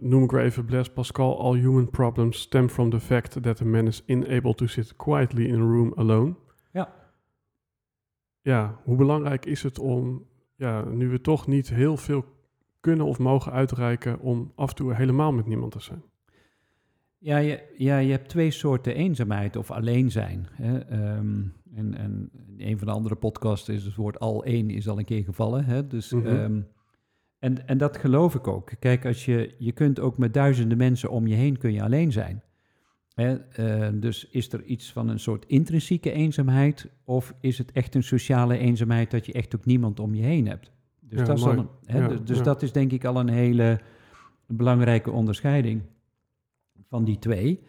[0.00, 1.40] noem ik weer even Blaise Pascal.
[1.40, 5.44] All human problems stem from the fact that a man is unable to sit quietly
[5.44, 6.34] in a room alone.
[6.72, 6.94] Ja.
[8.40, 10.26] Ja, hoe belangrijk is het om,
[10.58, 12.24] ja, nu we toch niet heel veel
[12.80, 16.02] kunnen of mogen uitreiken, om af en toe helemaal met niemand te zijn?
[17.18, 20.46] Ja, je, ja, je hebt twee soorten eenzaamheid of alleen zijn.
[20.52, 20.78] Hè?
[20.78, 21.42] Ehm,
[21.74, 25.04] en, en een van de andere podcasts is het woord al één is al een
[25.04, 25.64] keer gevallen.
[25.64, 25.86] Hè?
[25.86, 26.26] Dus, Mhm.
[26.26, 26.60] ehm,
[27.38, 28.70] en, en dat geloof ik ook.
[28.78, 32.12] Kijk, als je, je kunt ook met duizenden mensen om je heen kun je alleen
[32.12, 32.42] zijn.
[33.18, 38.02] Eh, dus is er iets van een soort intrinsieke eenzaamheid of is het echt een
[38.02, 40.70] sociale eenzaamheid dat je echt ook niemand om je heen hebt?
[41.00, 41.68] Dus, Ja, dat, is een?
[41.82, 42.42] Ja, dus, dus ja.
[42.42, 43.80] dat is denk ik al een hele
[44.46, 45.82] belangrijke onderscheiding
[46.88, 47.60] van die twee.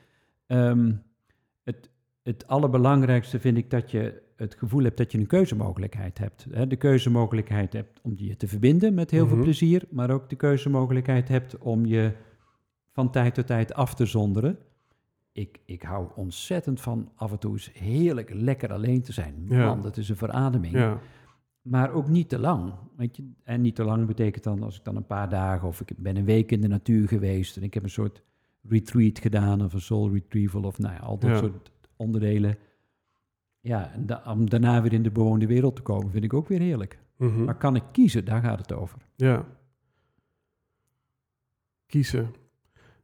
[0.47, 0.91] Ehm,
[1.63, 1.89] het,
[2.23, 6.47] het allerbelangrijkste vind ik dat je het gevoel hebt dat je een keuzemogelijkheid hebt.
[6.51, 6.67] Hè?
[6.67, 9.33] De keuzemogelijkheid hebt om je te verbinden met heel Mhm.
[9.33, 12.11] veel plezier, maar ook de keuzemogelijkheid hebt om je
[12.91, 14.57] van tijd tot tijd af te zonderen.
[15.39, 19.45] Ik, ik hou ontzettend van af en toe eens heerlijk lekker alleen te zijn.
[19.47, 19.65] Ja.
[19.65, 20.73] Man, dat is een verademing.
[20.73, 20.99] Ja,
[21.61, 22.73] Maar ook niet te lang.
[22.97, 23.31] Weet je?
[23.43, 26.17] En niet te lang betekent dan als ik dan een paar dagen of ik ben
[26.17, 28.23] een week in de natuur geweest en ik heb een soort
[28.61, 31.37] retreat gedaan of een soul retrieval of nou ja, al dat Ja.
[31.37, 32.57] soort onderdelen.
[33.59, 36.47] Ja, en da- om daarna weer in de bewoonde wereld te komen vind ik ook
[36.47, 36.99] weer heerlijk.
[37.17, 37.43] mhm.
[37.43, 38.25] Maar kan ik kiezen?
[38.25, 38.99] Daar gaat het over.
[39.15, 39.45] ja.
[41.85, 42.33] Kiezen.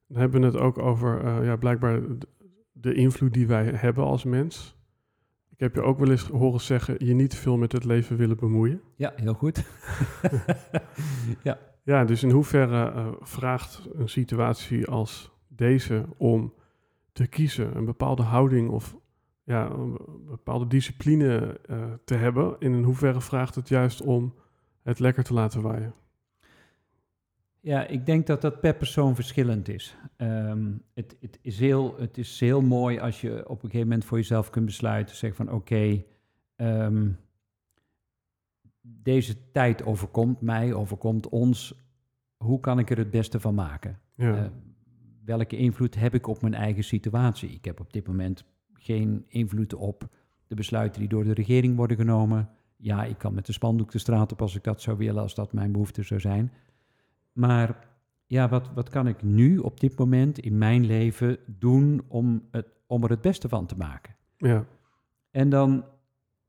[0.08, 2.02] Dan hebben we het ook over, eh, ja, blijkbaar
[2.72, 4.76] de invloed die wij hebben als mens.
[5.50, 8.18] Ik heb je ook wel eens horen zeggen, je niet te veel met het leven
[8.18, 8.82] willen bemoeien.
[8.96, 9.66] Ja, heel goed.
[11.44, 11.58] ja.
[11.84, 16.54] Ja, dus in hoeverre eh, vraagt een situatie als deze om
[17.12, 18.96] te kiezen, een bepaalde houding of
[19.44, 22.60] ja, een bepaalde discipline eh, te hebben?
[22.60, 24.34] En in hoeverre vraagt het juist om
[24.84, 25.94] het lekker te laten waaien?
[27.66, 29.96] Ja, ik denk dat dat per persoon verschillend is.
[30.18, 34.06] Ehm, het, het, is heel, het is heel mooi als je op een gegeven moment
[34.06, 36.04] voor jezelf kunt besluiten, zeg van oké,
[36.56, 37.10] ehm,
[38.82, 41.76] deze tijd overkomt mij, overkomt ons.
[42.38, 44.00] Hoe kan ik er het beste van maken?
[44.16, 44.46] Ja, Eh,
[45.24, 47.50] welke invloed heb ik op mijn eigen situatie?
[47.50, 50.10] Ik heb op dit moment geen invloed op
[50.48, 52.50] de besluiten die door de regering worden genomen.
[52.78, 55.36] Ja, ik kan met de spandoek de straat op als ik dat zou willen, als
[55.36, 56.52] dat mijn behoefte zou zijn.
[57.36, 57.88] Maar
[58.26, 62.68] ja, wat, wat kan ik nu op dit moment in mijn leven doen om, het,
[62.88, 64.16] om er het beste van te maken?
[64.38, 64.66] ja,
[65.32, 65.86] En dan,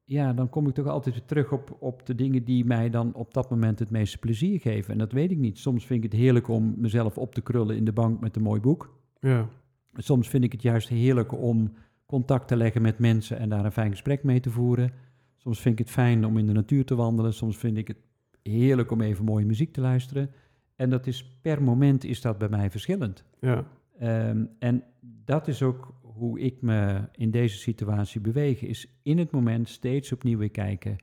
[0.04, 3.14] ja, dan kom ik toch altijd weer terug op, op de dingen die mij dan
[3.14, 4.92] op dat moment het meeste plezier geven.
[4.92, 5.58] En dat weet ik niet.
[5.58, 8.42] Soms vind ik het heerlijk om mezelf op te krullen in de bank met een
[8.42, 8.98] mooi boek.
[9.20, 9.48] ja,
[9.96, 11.72] Soms vind ik het juist heerlijk om
[12.06, 14.92] contact te leggen met mensen en daar een fijn gesprek mee te voeren.
[15.36, 17.34] Soms vind ik het fijn om in de natuur te wandelen.
[17.34, 17.98] Soms vind ik het
[18.42, 20.30] heerlijk om even mooie muziek te luisteren.
[20.76, 23.24] En dat is per moment is dat bij mij verschillend.
[23.40, 23.64] ja,
[23.98, 24.84] Ehm, en
[25.24, 30.12] dat is ook hoe ik me in deze situatie beweeg, is in het moment steeds
[30.12, 30.96] opnieuw weer kijken,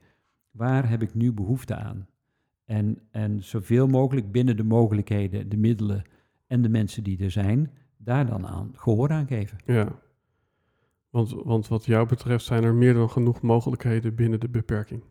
[0.50, 2.06] waar heb ik nu behoefte aan?
[2.64, 6.02] En, en zoveel mogelijk binnen de mogelijkheden, de middelen
[6.46, 9.58] en de mensen die er zijn, daar dan aan gehoor aan geven.
[9.66, 10.02] ja.
[11.10, 15.02] Want, want wat jou betreft zijn er meer dan genoeg mogelijkheden binnen de beperking.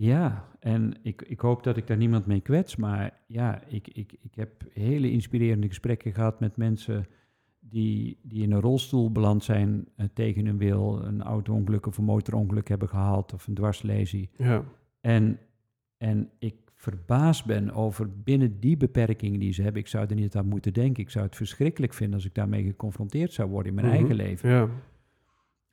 [0.00, 4.16] Ja, en ik, ik hoop dat ik daar niemand mee kwets, maar ja, ik, ik,
[4.20, 7.06] ik heb hele inspirerende gesprekken gehad met mensen
[7.60, 12.04] die, die in een rolstoel beland zijn eh, tegen hun wil, een auto-ongeluk of een
[12.04, 14.30] motorongeluk hebben gehad of een dwarslesie.
[14.36, 14.64] Ja,
[15.00, 15.38] En,
[15.96, 19.80] en ik verbaasd ben over binnen die beperkingen die ze hebben.
[19.80, 21.02] Ik zou er niet aan moeten denken.
[21.02, 23.96] Ik zou het verschrikkelijk vinden als ik daarmee geconfronteerd zou worden in mijn Mhm.
[23.96, 24.50] eigen leven.
[24.50, 24.68] ja,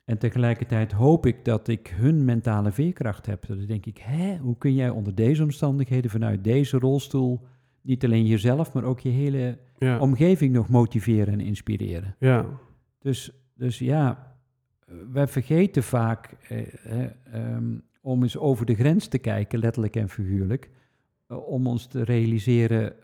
[0.06, 3.46] En tegelijkertijd hoop ik dat ik hun mentale veerkracht heb.
[3.46, 7.46] Dan denk ik, hè, hoe kun jij onder deze omstandigheden vanuit deze rolstoel
[7.80, 12.16] niet alleen jezelf, maar ook je hele ja, omgeving nog motiveren en inspireren?
[12.18, 12.46] ja,
[12.98, 14.36] Dus, dus ja,
[15.12, 20.08] wij vergeten vaak eh, eh, ehm, om eens over de grens te kijken, letterlijk en
[20.08, 20.70] figuurlijk,
[21.26, 22.94] eh, om ons te realiseren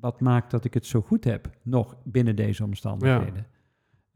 [0.00, 3.46] wat maakt dat ik het zo goed heb, nog binnen deze omstandigheden.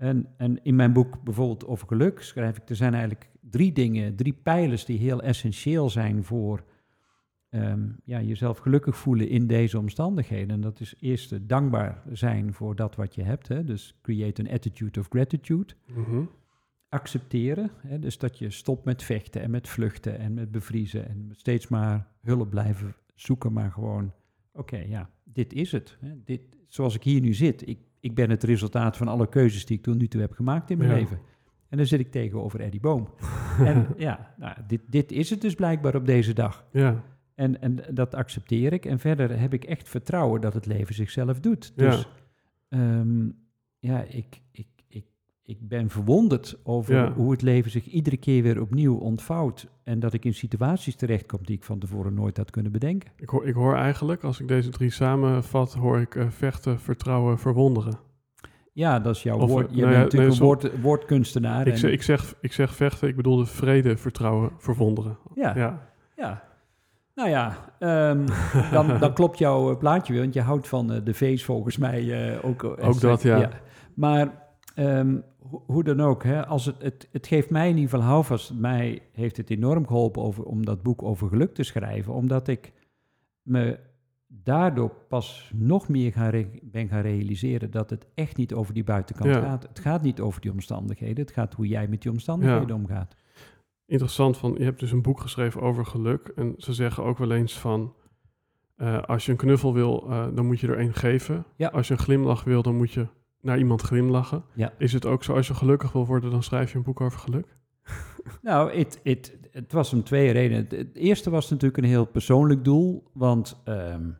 [0.00, 4.16] En, en in mijn boek bijvoorbeeld over geluk schrijf ik, er zijn eigenlijk drie dingen,
[4.16, 6.64] drie pijlers die heel essentieel zijn voor
[7.48, 10.50] ehm, ja, jezelf gelukkig voelen in deze omstandigheden.
[10.50, 13.48] En dat is eerst dankbaar zijn voor dat wat je hebt.
[13.48, 13.64] Hè?
[13.64, 15.74] Dus create an attitude of gratitude.
[15.86, 16.22] mhm,
[16.88, 17.98] Accepteren, hè?
[17.98, 22.06] dus dat je stopt met vechten en met vluchten en met bevriezen en steeds maar
[22.20, 24.12] hulp blijven zoeken, maar gewoon,
[24.52, 25.96] oké, ja, dit is het.
[26.00, 26.24] Hè?
[26.24, 29.76] Dit, zoals ik hier nu zit, ik, ik ben het resultaat van alle keuzes die
[29.76, 30.96] ik tot nu toe heb gemaakt in mijn Ja.
[30.96, 31.18] leven.
[31.68, 33.08] En dan zit ik tegenover Eddie Boom.
[33.64, 36.64] en ja, nou, dit, dit is het dus blijkbaar op deze dag.
[36.72, 37.02] Ja,
[37.34, 38.84] En, en dat accepteer ik.
[38.84, 41.72] En verder heb ik echt vertrouwen dat het leven zichzelf doet.
[41.76, 42.08] Dus
[42.68, 43.28] ehm,
[43.78, 44.66] ja, ik, ik,
[45.50, 47.12] ik, ben verwonderd over Ja.
[47.12, 49.68] hoe het leven zich iedere keer weer opnieuw ontvouwt.
[49.84, 53.10] En dat ik in situaties terechtkom die ik van tevoren nooit had kunnen bedenken.
[53.16, 57.38] ik hoor, ik hoor eigenlijk, als ik deze drie samenvat, hoor ik eh, vechten, vertrouwen,
[57.38, 57.98] verwonderen.
[58.72, 59.68] Ja, dat is jouw Of, woord.
[59.70, 61.66] eh, Je nou bent ja, natuurlijk nee, een woord, woordkunstenaar.
[61.66, 65.18] Ik en- zeg, ik, zeg, ik zeg vechten, ik bedoelde vrede, vertrouwen, verwonderen.
[65.34, 65.88] ja, ja.
[66.16, 66.42] Ja,
[67.14, 68.26] Nou ja, ehm,
[68.74, 72.38] dan, dan klopt jouw eh, plaatje weer, want je houdt van de feest volgens mij
[72.42, 72.64] ook.
[72.64, 73.50] Ook dat, ja.
[73.94, 75.16] Maar ehm,
[75.50, 78.54] ho- hoe dan ook, hè, als het, het, het geeft mij in ieder geval houvast.
[78.54, 82.72] Mij heeft het enorm geholpen over, om dat boek over geluk te schrijven, omdat ik
[83.42, 83.78] me
[84.26, 89.30] daardoor pas nog meer gaan ben gaan realiseren dat het echt niet over die buitenkant
[89.34, 89.40] Ja.
[89.40, 89.62] gaat.
[89.62, 92.74] Het gaat niet over die omstandigheden, het gaat hoe jij met die omstandigheden Ja.
[92.74, 93.16] omgaat.
[93.86, 94.36] interessant.
[94.36, 96.32] Van, je hebt dus een boek geschreven over geluk.
[96.36, 97.94] En ze zeggen ook wel eens van...
[98.76, 101.44] eh, als je een knuffel wil, eh, dan moet je er een geven.
[101.56, 101.68] Ja.
[101.68, 103.06] Als je een glimlach wil, dan moet je
[103.40, 104.44] naar iemand glimlachen.
[104.54, 104.72] Ja.
[104.78, 107.18] Is het ook zo, als je gelukkig wil worden, dan schrijf je een boek over
[107.18, 107.46] geluk?
[108.42, 110.66] Nou, het, het, het was om twee redenen.
[110.68, 114.10] Het, eerste was natuurlijk een heel persoonlijk doel, want ehm,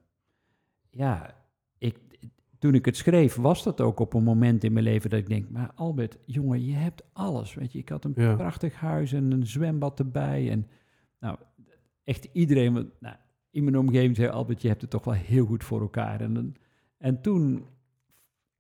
[0.90, 1.34] ja,
[1.78, 1.98] ik,
[2.58, 5.28] toen ik het schreef, was dat ook op een moment in mijn leven dat ik
[5.28, 7.78] denk, maar Albert, jongen, je hebt alles, weet je.
[7.78, 8.34] Ik had een Ja.
[8.34, 10.66] prachtig huis en een zwembad erbij en
[11.20, 11.36] nou,
[12.04, 13.16] echt iedereen, nou,
[13.50, 16.20] in mijn omgeving zei Albert, je hebt het toch wel heel goed voor elkaar.
[16.20, 16.54] En,
[16.98, 17.64] en toen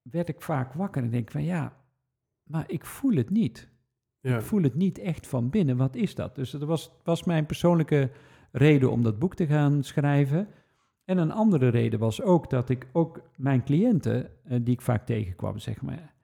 [0.02, 1.76] werd ik vaak wakker en denk van ja,
[2.42, 3.68] maar ik voel het niet.
[4.20, 5.76] Ja, Ik voel het niet echt van binnen.
[5.76, 6.34] Wat is dat?
[6.34, 8.10] Dus dat was, was mijn persoonlijke
[8.52, 10.48] reden om dat boek te gaan schrijven.
[11.04, 15.06] En een andere reden was ook dat ik ook mijn cliënten, eh, die ik vaak
[15.06, 16.14] tegenkwam, zeg maar...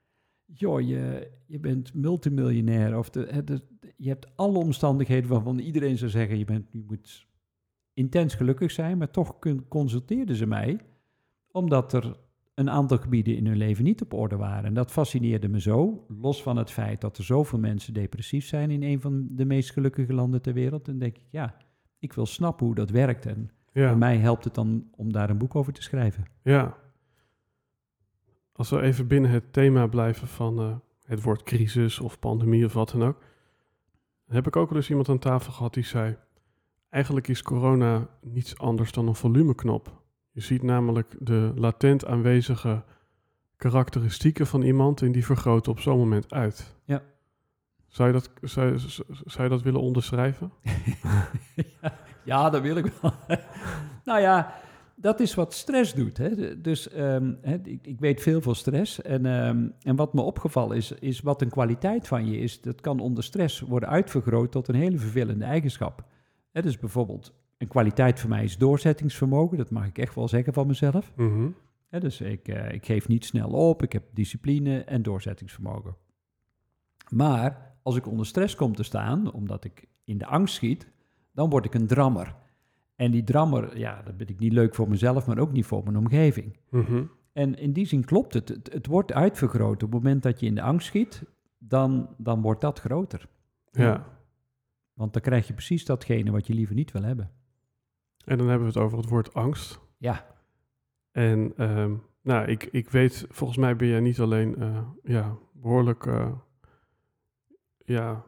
[0.44, 2.98] Joh, je, je bent multimiljonair.
[2.98, 3.62] Of de,
[3.96, 6.38] je hebt alle omstandigheden waarvan iedereen zou zeggen...
[6.38, 7.26] je, bent, je moet
[7.92, 8.98] intens gelukkig zijn.
[8.98, 10.80] Maar toch kun- consulteerden ze mij...
[11.50, 12.16] omdat er
[12.56, 14.64] een aantal gebieden in hun leven niet op orde waren.
[14.64, 18.70] En dat fascineerde me zo, los van het feit dat er zoveel mensen depressief zijn
[18.70, 20.84] in een van de meest gelukkige landen ter wereld.
[20.84, 21.56] Dan denk ik, ja,
[21.98, 23.26] ik wil snappen hoe dat werkt.
[23.26, 26.24] En ja, voor mij helpt het dan om daar een boek over te schrijven.
[26.42, 26.84] ja.
[28.52, 32.72] Als we even binnen het thema blijven van eh, het woord crisis of pandemie of
[32.72, 33.22] wat dan ook.
[34.26, 36.16] Heb ik ook wel eens iemand aan tafel gehad die zei...
[36.88, 40.02] Eigenlijk is corona niets anders dan een volumeknop.
[40.36, 42.82] Je ziet namelijk de latent aanwezige
[43.56, 45.02] karakteristieken van iemand...
[45.02, 46.76] en die vergroten op zo'n moment uit.
[46.84, 47.02] Ja.
[47.86, 48.78] Zou je dat, zou,
[49.24, 50.52] zou je dat willen onderschrijven?
[51.80, 53.12] ja, ja, dat wil ik wel.
[54.04, 54.54] nou ja,
[54.94, 56.16] dat is wat stress doet.
[56.16, 56.60] Hè.
[56.60, 59.02] Dus ehm, hè, ik, ik weet veel van stress.
[59.02, 62.60] En, ehm, en wat me opgevallen is, is wat een kwaliteit van je is.
[62.60, 66.04] Dat kan onder stress worden uitvergroot tot een hele vervelende eigenschap.
[66.50, 69.56] Hè, dus bijvoorbeeld, een kwaliteit voor mij is doorzettingsvermogen.
[69.56, 71.12] Dat mag ik echt wel zeggen van mezelf.
[71.16, 71.48] Mhm.
[71.88, 75.96] Dus ik, eh, ik geef niet snel op, ik heb discipline en doorzettingsvermogen.
[77.08, 80.90] Maar als ik onder stress kom te staan, omdat ik in de angst schiet,
[81.32, 82.34] dan word ik een drammer.
[82.96, 85.84] En die drammer, ja, dat ben ik niet leuk voor mezelf, maar ook niet voor
[85.84, 86.56] mijn omgeving.
[86.70, 87.04] Mhm.
[87.32, 88.48] En in die zin klopt het.
[88.48, 89.82] Het, het wordt uitvergroot.
[89.82, 91.22] Op het moment dat je in de angst schiet,
[91.58, 93.28] dan, dan wordt dat groter.
[93.70, 94.06] Ja.
[94.92, 97.30] Want dan krijg je precies datgene wat je liever niet wil hebben.
[98.26, 99.80] En dan hebben we het over het woord angst.
[99.96, 100.26] Ja,
[101.12, 106.06] En ehm, nou, ik, ik weet, volgens mij ben jij niet alleen eh, ja, behoorlijk
[106.06, 106.32] uh,
[107.84, 108.24] ja,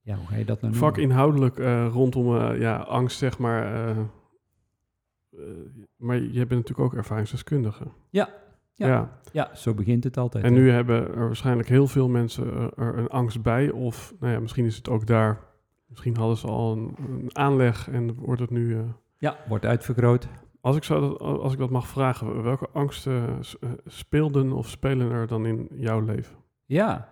[0.00, 3.96] ja, hoe ga je dat nou vakinhoudelijk uh, rondom ja, angst, zeg maar.
[5.96, 7.84] Maar jij bent natuurlijk ook ervaringsdeskundige.
[8.10, 8.28] Ja,
[8.74, 8.86] ja.
[8.86, 9.20] ja.
[9.32, 10.44] Ja, zo begint het altijd.
[10.44, 13.70] En nu hebben er waarschijnlijk heel veel mensen er een angst bij.
[13.70, 15.40] Of nou ja, misschien is het ook daar.
[15.86, 18.76] Misschien hadden ze al een, een aanleg en wordt het nu.
[19.24, 20.28] Ja, wordt uitvergroot.
[20.60, 23.40] Als ik, zou dat, als ik dat mag vragen, welke angsten
[23.86, 26.36] speelden of spelen er dan in jouw leven?
[26.64, 27.08] Ja,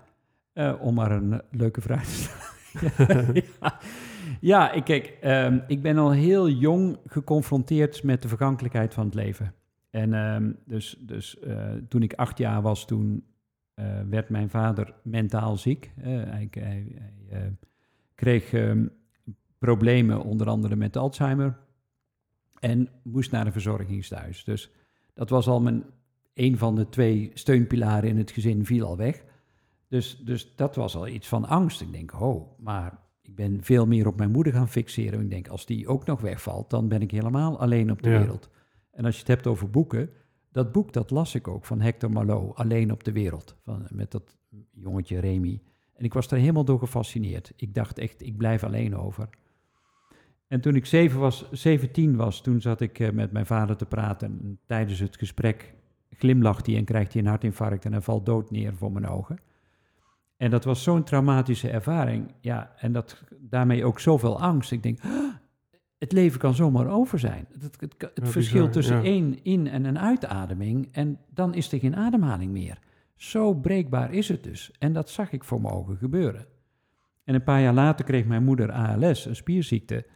[0.54, 3.34] uh, om maar een leuke vraag te stellen.
[3.60, 3.78] ja.
[4.40, 9.14] ja, ik, kijk, um, ik ben al heel jong geconfronteerd met de vergankelijkheid van het
[9.14, 9.54] leven.
[9.90, 13.24] En um, dus, dus uh, toen ik acht jaar was, toen
[14.08, 15.92] werd mijn vader mentaal ziek.
[16.00, 16.96] hij, hij,
[17.28, 17.56] hij
[18.14, 18.92] kreeg um,
[19.58, 21.60] problemen, onder andere met Alzheimer.
[22.62, 24.44] En moest naar een verzorgingstehuis.
[24.44, 24.70] Dus
[25.14, 25.84] dat was al mijn,
[26.34, 29.24] een van de twee steunpilaren in het gezin, viel al weg.
[29.88, 31.80] Dus, dus dat was al iets van angst.
[31.80, 35.20] Ik denk, oh, maar ik ben veel meer op mijn moeder gaan fixeren.
[35.20, 38.18] Ik denk, als die ook nog wegvalt, dan ben ik helemaal alleen op de Ja.
[38.18, 38.50] wereld.
[38.90, 40.10] En als je het hebt over boeken,
[40.52, 44.10] dat boek dat las ik ook van Hector Malot, Alleen op de wereld, van, met
[44.10, 44.36] dat
[44.70, 45.62] jongetje Remy.
[45.94, 47.52] En ik was er helemaal door gefascineerd.
[47.56, 49.28] Ik dacht echt, ik blijf alleen over.
[50.52, 53.86] En toen ik zeven was, 17 was, toen zat ik eh, met mijn vader te
[53.86, 54.28] praten.
[54.42, 55.74] En tijdens het gesprek
[56.10, 59.38] glimlacht hij en krijgt hij een hartinfarct en hij valt dood neer voor mijn ogen.
[60.36, 62.34] En dat was zo'n traumatische ervaring.
[62.40, 64.72] Ja, en dat, daarmee ook zoveel angst.
[64.72, 65.34] Ik denk, "Ah,
[65.98, 67.46] het leven kan zomaar over zijn.
[67.52, 69.02] Het, het, het, het Ja, verschil bizar, tussen ja.
[69.02, 70.88] één in- en een uitademing.
[70.92, 72.78] En dan is er geen ademhaling meer.
[73.16, 74.70] Zo breekbaar is het dus.
[74.78, 76.46] En dat zag ik voor mijn ogen gebeuren.
[77.24, 80.06] En een paar jaar later kreeg mijn moeder ALS, een spierziekte.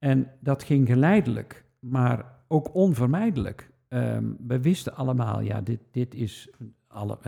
[0.00, 3.70] En dat ging geleidelijk, maar ook onvermijdelijk.
[3.88, 6.50] Ehm, we wisten allemaal, ja, dit, dit is
[6.86, 7.18] alle,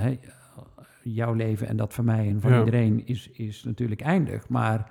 [1.02, 2.58] jouw leven en dat van mij en van Ja.
[2.58, 4.48] iedereen is, is natuurlijk eindig.
[4.48, 4.90] Maar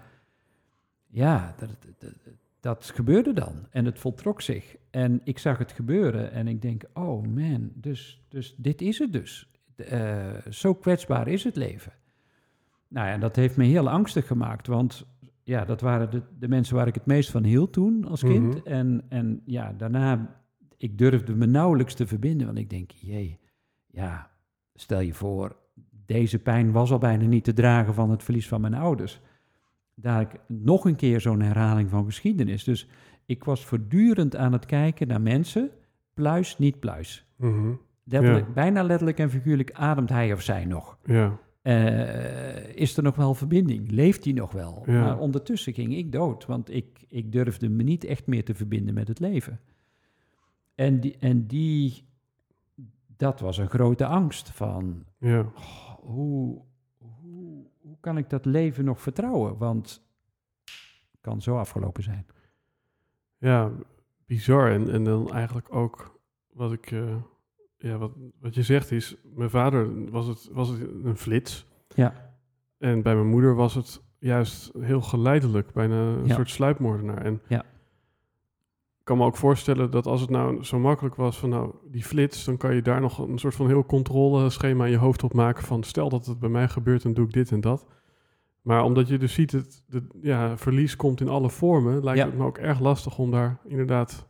[1.08, 2.14] ja, dat, dat,
[2.60, 4.76] dat gebeurde dan en het voltrok zich.
[4.90, 9.14] En ik zag het gebeuren en ik denk, oh man, dus, dus dit is het
[9.14, 9.50] dus.
[9.76, 11.92] Eh, zo kwetsbaar is het leven.
[12.88, 15.06] Nou ja, dat heeft me heel angstig gemaakt, want
[15.44, 18.56] ja, dat waren de, de mensen waar ik het meest van hield toen als kind.
[18.56, 18.68] Mhm.
[18.74, 20.42] en, en ja, daarna,
[20.78, 23.40] ik durfde me nauwelijks te verbinden, want ik denk, jee,
[23.88, 24.30] ja,
[24.74, 25.56] stel je voor,
[26.06, 29.22] deze pijn was al bijna niet te dragen van het verlies van mijn ouders.
[29.96, 32.64] Daar ik nog een keer zo'n herhaling van geschiedenis.
[32.64, 32.88] Dus
[33.26, 35.70] ik was voortdurend aan het kijken naar mensen,
[36.14, 37.26] pluis, niet pluis.
[37.36, 37.74] Mhm.
[38.04, 38.54] Letterlijk, Ja.
[38.54, 40.98] Bijna letterlijk en figuurlijk ademt hij of zij nog.
[41.04, 43.92] Ja, Eh, is er nog wel verbinding?
[43.92, 44.84] Leeft hij nog wel?
[44.86, 45.02] Ja.
[45.02, 48.94] Maar ondertussen ging ik dood, want ik, ik durfde me niet echt meer te verbinden
[48.94, 49.60] met het leven.
[50.76, 52.10] En die, en die
[53.22, 55.40] dat was een grote angst van ja.
[55.40, 56.62] oh, hoe,
[56.98, 59.58] hoe, hoe kan ik dat leven nog vertrouwen?
[59.58, 60.04] Want
[61.12, 62.26] het kan zo afgelopen zijn.
[63.38, 63.72] Ja,
[64.26, 64.72] bizar.
[64.72, 66.20] En, en dan eigenlijk ook
[66.54, 67.16] wat ik, eh,
[67.82, 71.66] ja, wat, wat je zegt is, mijn vader was het, was het een flits.
[71.96, 72.14] Ja.
[72.78, 76.36] En bij mijn moeder was het juist heel geleidelijk, bijna een Ja.
[76.36, 77.22] soort sluipmoordenaar.
[77.26, 77.60] En Ja.
[79.00, 82.04] ik kan me ook voorstellen dat als het nou zo makkelijk was van nou, die
[82.04, 85.34] flits, dan kan je daar nog een soort van heel controleschema in je hoofd op
[85.34, 87.86] maken van stel dat het bij mij gebeurt, dan doe ik dit en dat.
[88.62, 92.26] Maar omdat je dus ziet, het de, ja, verlies komt in alle vormen, lijkt Ja.
[92.26, 94.28] het me ook erg lastig om daar inderdaad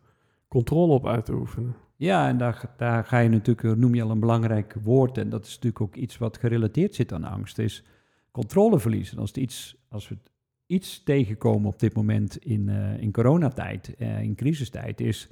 [0.47, 1.75] controle op uit te oefenen.
[2.01, 5.29] Ja, en daar, daar ga je natuurlijk, eh, noem je al een belangrijk woord, en
[5.29, 7.83] dat is natuurlijk ook iets wat gerelateerd zit aan angst, is
[8.31, 9.11] controleverlies.
[9.11, 10.17] En als, het iets, als we
[10.65, 15.29] iets tegenkomen op dit moment in, eh, in coronatijd, eh, in crisistijd, is,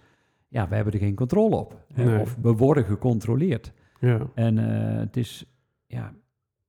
[0.48, 1.86] ja, we hebben er geen controle op.
[1.94, 2.20] Hè, Nee.
[2.20, 3.72] Of we worden gecontroleerd.
[4.00, 4.58] Ja, En
[4.98, 5.46] het is,
[5.86, 6.14] ja,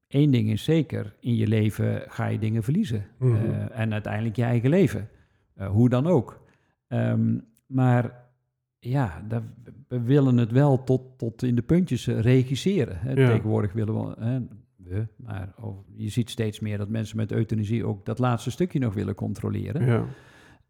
[0.06, 3.06] één ding is zeker, in je leven ga je dingen verliezen.
[3.18, 3.36] Mhm.
[3.72, 5.08] En uiteindelijk je eigen leven.
[5.56, 6.40] Hoe dan ook.
[6.88, 8.28] Ehm, maar
[8.80, 9.22] ja,
[9.88, 12.98] we willen het wel tot, tot in de puntjes eh, regisseren.
[12.98, 13.12] Hè.
[13.12, 13.26] Ja.
[13.28, 14.40] Tegenwoordig willen we, hè,
[14.76, 15.54] we maar
[15.94, 19.86] je ziet steeds meer dat mensen met euthanasie ook dat laatste stukje nog willen controleren.
[19.86, 20.04] ja,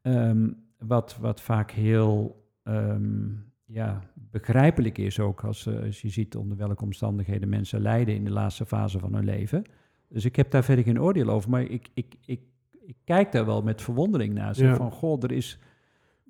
[0.02, 3.28] Ehm, wat, wat vaak heel ehm,
[3.64, 8.24] ja, begrijpelijk is ook als, eh, als je ziet onder welke omstandigheden mensen lijden in
[8.24, 9.62] de laatste fase van hun leven.
[10.08, 12.40] Dus ik heb daar verder geen oordeel over, maar ik, ik, ik,
[12.80, 14.54] ik kijk daar wel met verwondering naar.
[14.54, 14.76] Zeg Ja.
[14.76, 15.58] van, goh, er is,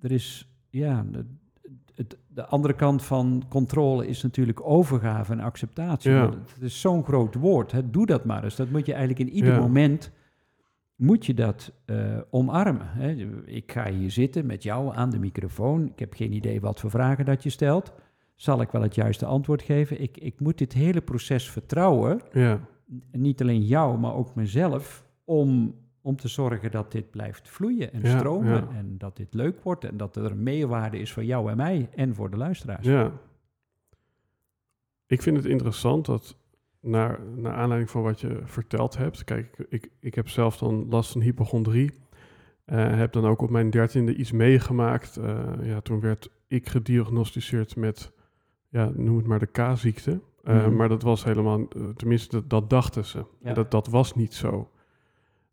[0.00, 1.06] er is ja,
[2.34, 6.10] de, andere kant van controle is natuurlijk overgave en acceptatie.
[6.10, 6.30] Ja.
[6.54, 7.90] Het is zo'n groot woord, hè.
[7.90, 8.56] doe dat maar eens.
[8.56, 9.60] Dat moet je eigenlijk in ieder Ja.
[9.60, 10.10] moment
[10.96, 11.96] moet je dat eh,
[12.30, 12.86] omarmen.
[12.86, 13.10] Hè?
[13.46, 15.86] Ik ga hier zitten met jou aan de microfoon.
[15.86, 17.92] Ik heb geen idee wat voor vragen dat je stelt.
[18.34, 20.02] Zal ik wel het juiste antwoord geven?
[20.02, 22.20] Ik, ik moet dit hele proces vertrouwen.
[22.32, 22.60] ja,
[23.12, 25.04] Niet alleen jou, maar ook mezelf.
[25.24, 28.50] Om, om te zorgen dat dit blijft vloeien en Ja, stromen.
[28.54, 28.68] ja.
[28.76, 29.84] En dat dit leuk wordt.
[29.84, 31.88] En dat er een meerwaarde is voor jou en mij.
[31.94, 32.86] En voor de luisteraars.
[32.86, 33.12] ja.
[35.06, 36.36] Ik vind het interessant dat
[36.80, 39.24] naar, naar aanleiding van wat je verteld hebt.
[39.24, 41.92] Kijk, ik, ik, ik heb zelf dan last van hypochondrie.
[42.64, 45.16] Eh, heb dan ook op mijn dertiende iets meegemaakt.
[45.16, 48.12] Eh, ja, toen werd ik gediagnosticeerd met,
[48.68, 50.20] ja, noem het maar de K-ziekte.
[50.44, 50.76] Eh, Mhm.
[50.76, 53.24] Maar dat was helemaal, tenminste, dat, dat dachten ze.
[53.42, 53.52] Ja.
[53.54, 54.70] Dat, dat was niet zo.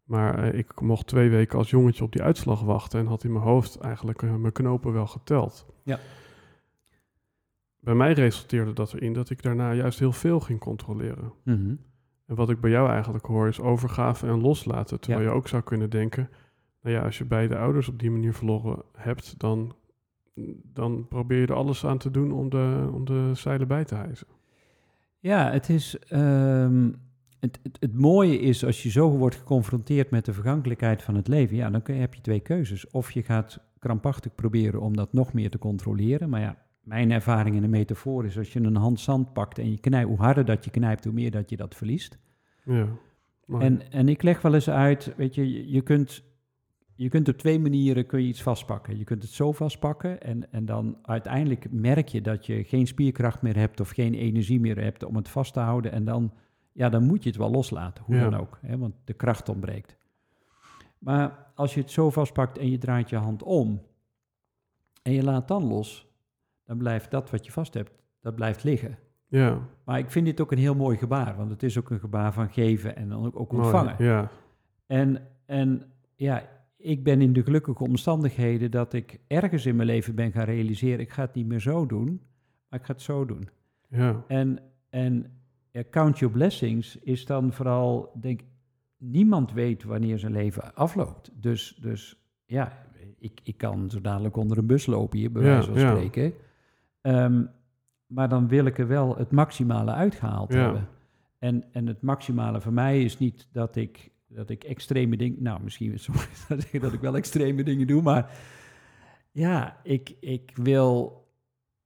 [0.08, 3.32] Maar eh, ik mocht twee weken als jongetje op die uitslag wachten en had in
[3.32, 5.66] mijn hoofd eigenlijk eh, mijn knopen wel geteld.
[5.84, 6.00] Ja.
[7.80, 11.32] Bij mij resulteerde dat erin dat ik daarna juist heel veel ging controleren.
[11.44, 11.76] Mhm.
[12.26, 15.00] En wat ik bij jou eigenlijk hoor is overgave en loslaten.
[15.00, 15.30] Terwijl Ja.
[15.30, 16.30] je ook zou kunnen denken,
[16.82, 19.76] nou ja, als je beide ouders op die manier verloren hebt, dan,
[20.64, 23.96] dan probeer je er alles aan te doen om de, om de zeilen bij te
[23.96, 24.28] hijsen.
[25.20, 26.00] Ja, het is.
[26.00, 26.92] ehm,
[27.48, 31.28] het, het, het mooie is als je zo wordt geconfronteerd met de vergankelijkheid van het
[31.28, 32.90] leven, ja, dan kun heb je twee keuzes.
[32.92, 36.30] Of je gaat krampachtig proberen om dat nog meer te controleren.
[36.30, 39.72] Maar ja, mijn ervaring in de metafoor is als je een hand zand pakt en
[39.72, 42.18] je knijpt, hoe harder dat je knijpt, hoe meer dat je dat verliest.
[42.66, 42.88] Ja,
[43.46, 43.66] Mooi.
[43.66, 46.24] En, en ik leg wel eens uit, weet je, je- je kunt,
[46.96, 48.98] je kunt op twee manieren kun je iets vastpakken.
[48.98, 53.42] Je kunt het zo vastpakken en, en dan uiteindelijk merk je dat je geen spierkracht
[53.42, 55.92] meer hebt of geen energie meer hebt om het vast te houden.
[55.92, 56.34] En dan,
[56.78, 58.30] ja, dan moet je het wel loslaten, hoe Ja.
[58.30, 59.98] dan ook, hè, want de kracht ontbreekt.
[60.98, 63.82] Maar als je het zo vastpakt en je draait je hand om
[65.02, 66.08] en je laat dan los,
[66.64, 68.98] dan blijft dat wat je vast hebt, dat blijft liggen.
[69.28, 72.00] ja, Maar ik vind dit ook een heel mooi gebaar, want het is ook een
[72.00, 73.64] gebaar van geven en dan ook, ook mooi.
[73.64, 73.96] ontvangen.
[74.04, 74.30] Ja,
[74.86, 80.16] En, en ja, ik ben in de gelukkige omstandigheden dat ik ergens in mijn leven
[80.16, 82.22] ben gaan realiseren, ik ga het niet meer zo doen,
[82.70, 83.50] maar ik ga het zo doen.
[83.90, 84.60] ja, En,
[84.90, 85.37] en
[85.84, 88.42] count your blessings is dan vooral, denk
[88.98, 91.32] niemand weet wanneer zijn leven afloopt.
[91.34, 92.86] Dus, dus ja,
[93.20, 95.96] ik, ik kan zo dadelijk onder een bus lopen hier, bij Ja, wijze van ja.
[95.96, 96.34] spreken.
[97.02, 97.46] Ehm,
[98.06, 100.60] maar dan wil ik er wel het maximale uitgehaald Ja.
[100.60, 100.88] hebben.
[101.40, 105.44] En, en het maximale voor mij is niet dat ik, dat ik extreme dingen...
[105.44, 106.24] Nou, misschien is het zo
[106.56, 108.32] zeggen dat ik wel extreme dingen doe, maar...
[109.32, 111.22] Ja, ik, ik wil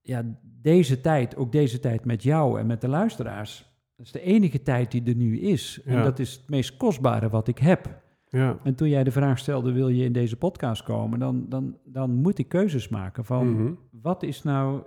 [0.01, 3.70] ja, deze tijd, ook deze tijd met jou en met de luisteraars...
[4.01, 5.81] Dat is de enige tijd die er nu is.
[5.85, 6.03] En Ja.
[6.03, 7.99] dat is het meest kostbare wat ik heb.
[8.27, 11.19] ja, En toen jij de vraag stelde, wil je in deze podcast komen?
[11.19, 13.73] Dan, dan, dan moet ik keuzes maken van Mhm.
[13.91, 14.83] wat is nou,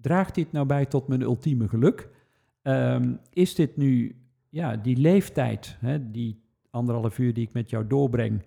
[0.00, 2.08] draagt dit nou bij tot mijn ultieme geluk?
[2.62, 4.16] Ehm, is dit nu,
[4.48, 8.42] ja, die leeftijd, hè, die anderhalf uur die ik met jou doorbreng,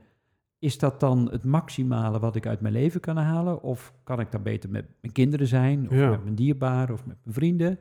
[0.60, 3.62] is dat dan het maximale wat ik uit mijn leven kan halen?
[3.64, 6.10] Of kan ik dan beter met mijn kinderen zijn, of Ja.
[6.10, 7.80] met mijn dierbaren, of met mijn vrienden?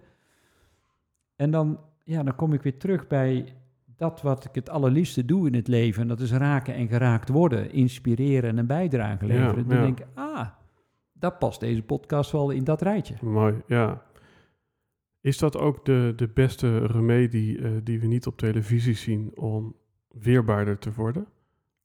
[1.37, 3.55] En dan, ja, dan kom ik weer terug bij
[3.97, 6.03] dat wat ik het allerliefste doe in het leven.
[6.03, 9.69] En dat is raken en geraakt worden, inspireren en een bijdrage Ja, leveren.
[9.69, 9.83] dan ja.
[9.83, 10.49] denk ik, ah,
[11.13, 13.15] dat past deze podcast wel in dat rijtje.
[13.21, 14.03] mooi, ja.
[15.21, 19.77] Is dat ook de, de beste remedie eh, die we niet op televisie zien om
[20.09, 21.27] weerbaarder te worden?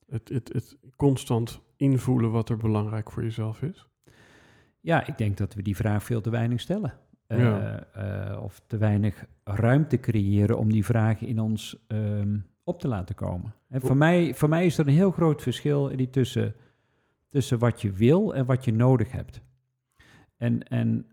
[0.07, 3.87] Het, het, het constant invoelen wat er belangrijk voor jezelf is?
[4.79, 6.93] Ja, ik denk dat we die vraag veel te weinig stellen.
[7.31, 7.85] Eh, Ja.
[7.93, 13.15] eh, of te weinig ruimte creëren om die vragen in ons ehm, op te laten
[13.15, 13.53] komen.
[13.69, 16.55] En voor, mij, voor mij is er een heel groot verschil in die tussen,
[17.29, 19.41] tussen wat je wil en wat je nodig hebt.
[20.37, 21.05] En, en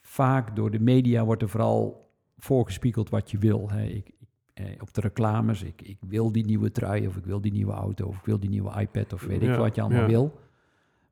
[0.00, 3.70] vaak door de media wordt er vooral voorgespiegeld wat je wil.
[3.70, 3.82] Hè.
[3.82, 7.40] Ik, ik, eh, op de reclames, ik, ik wil die nieuwe trui of ik wil
[7.40, 10.00] die nieuwe auto of ik wil die nieuwe iPad of weet ik wat je allemaal
[10.00, 10.06] ja.
[10.06, 10.40] wil.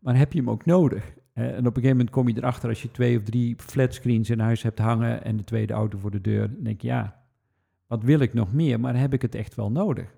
[0.07, 1.15] Maar heb je hem ook nodig?
[1.33, 4.41] En op een gegeven moment kom je erachter als je twee of drie flatscreens in
[4.41, 6.53] huis hebt hangen en de tweede auto voor de deur.
[6.53, 7.23] Dan denk je, ja,
[7.87, 8.81] wat wil ik nog meer?
[8.81, 10.15] Maar heb ik het echt wel nodig?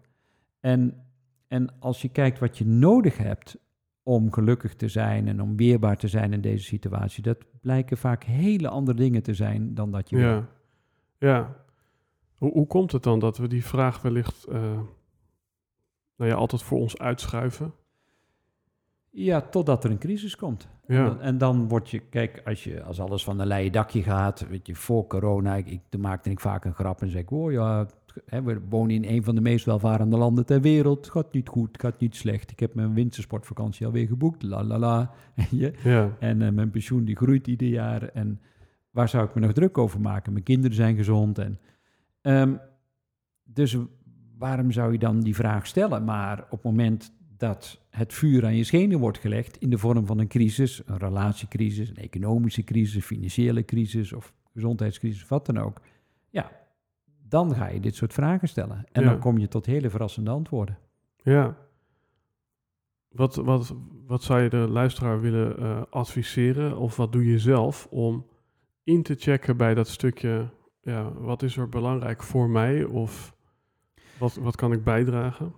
[0.60, 1.04] En,
[1.46, 3.58] en als je kijkt wat je nodig hebt
[4.02, 8.24] om gelukkig te zijn en om weerbaar te zijn in deze situatie, dat blijken vaak
[8.24, 10.26] hele andere dingen te zijn dan dat je wil.
[10.26, 10.48] Ja,
[11.18, 11.64] ja.
[12.34, 14.80] Hoe, hoe komt het dan dat we die vraag wellicht eh,
[16.16, 17.72] nou ja, altijd voor ons uitschuiven?
[19.10, 20.68] Ja, totdat er een crisis komt.
[20.86, 20.96] Ja.
[20.96, 24.02] En, dan, en dan word je, kijk, als, je, als alles van een leien dakje
[24.02, 27.22] gaat, weet je, voor corona, ik, ik, toen maakte ik vaak een grap en zei
[27.22, 27.86] ik, oh ja,
[28.26, 31.48] hè, we wonen in een van de meest welvarende landen ter wereld, het gaat niet
[31.48, 35.10] goed, het gaat niet slecht, ik heb mijn wintersportvakantie alweer geboekt, la la la.
[35.82, 38.02] Ja, En eh, mijn pensioen die groeit ieder jaar.
[38.02, 38.40] En
[38.90, 40.32] waar zou ik me nog druk over maken?
[40.32, 41.38] Mijn kinderen zijn gezond.
[41.38, 41.58] En,
[42.20, 42.54] ehm,
[43.44, 43.76] dus
[44.38, 46.04] waarom zou je dan die vraag stellen?
[46.04, 50.06] Maar op het moment dat het vuur aan je schenen wordt gelegd in de vorm
[50.06, 55.58] van een crisis, een relatiecrisis, een economische crisis, een financiële crisis of gezondheidscrisis, wat dan
[55.58, 55.80] ook.
[56.30, 56.50] Ja,
[57.28, 58.84] dan ga je dit soort vragen stellen.
[58.92, 59.08] En Ja.
[59.08, 60.78] dan kom je tot hele verrassende antwoorden.
[61.22, 61.56] ja.
[63.08, 63.74] Wat, wat,
[64.06, 68.26] wat zou je de luisteraar willen eh, adviseren of wat doe je zelf om
[68.84, 70.48] in te checken bij dat stukje,
[70.82, 73.34] ja, wat is er belangrijk voor mij of
[74.18, 75.52] wat, wat kan ik bijdragen?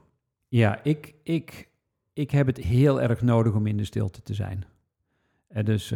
[0.49, 1.69] Ja, ik, ik,
[2.21, 4.65] ik heb het heel erg nodig om in de stilte te zijn.
[5.49, 5.93] En dus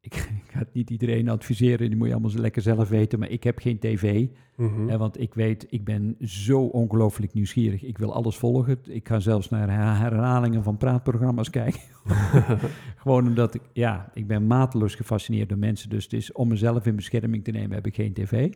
[0.00, 0.14] ik,
[0.44, 3.30] ik ga het niet iedereen adviseren, die moet je allemaal zo lekker zelf weten, maar
[3.30, 4.28] ik heb geen tv.
[4.56, 4.88] Mhm.
[4.88, 7.82] Hè, want ik weet, ik ben zo ongelooflijk nieuwsgierig.
[7.82, 8.78] Ik wil alles volgen.
[8.88, 11.80] Ik ga zelfs naar her- herhalingen van praatprogramma's kijken.
[13.02, 15.90] Gewoon omdat ik, ja, ik ben mateloos gefascineerd door mensen.
[15.90, 18.52] Dus het is om mezelf in bescherming te nemen, heb ik geen tv.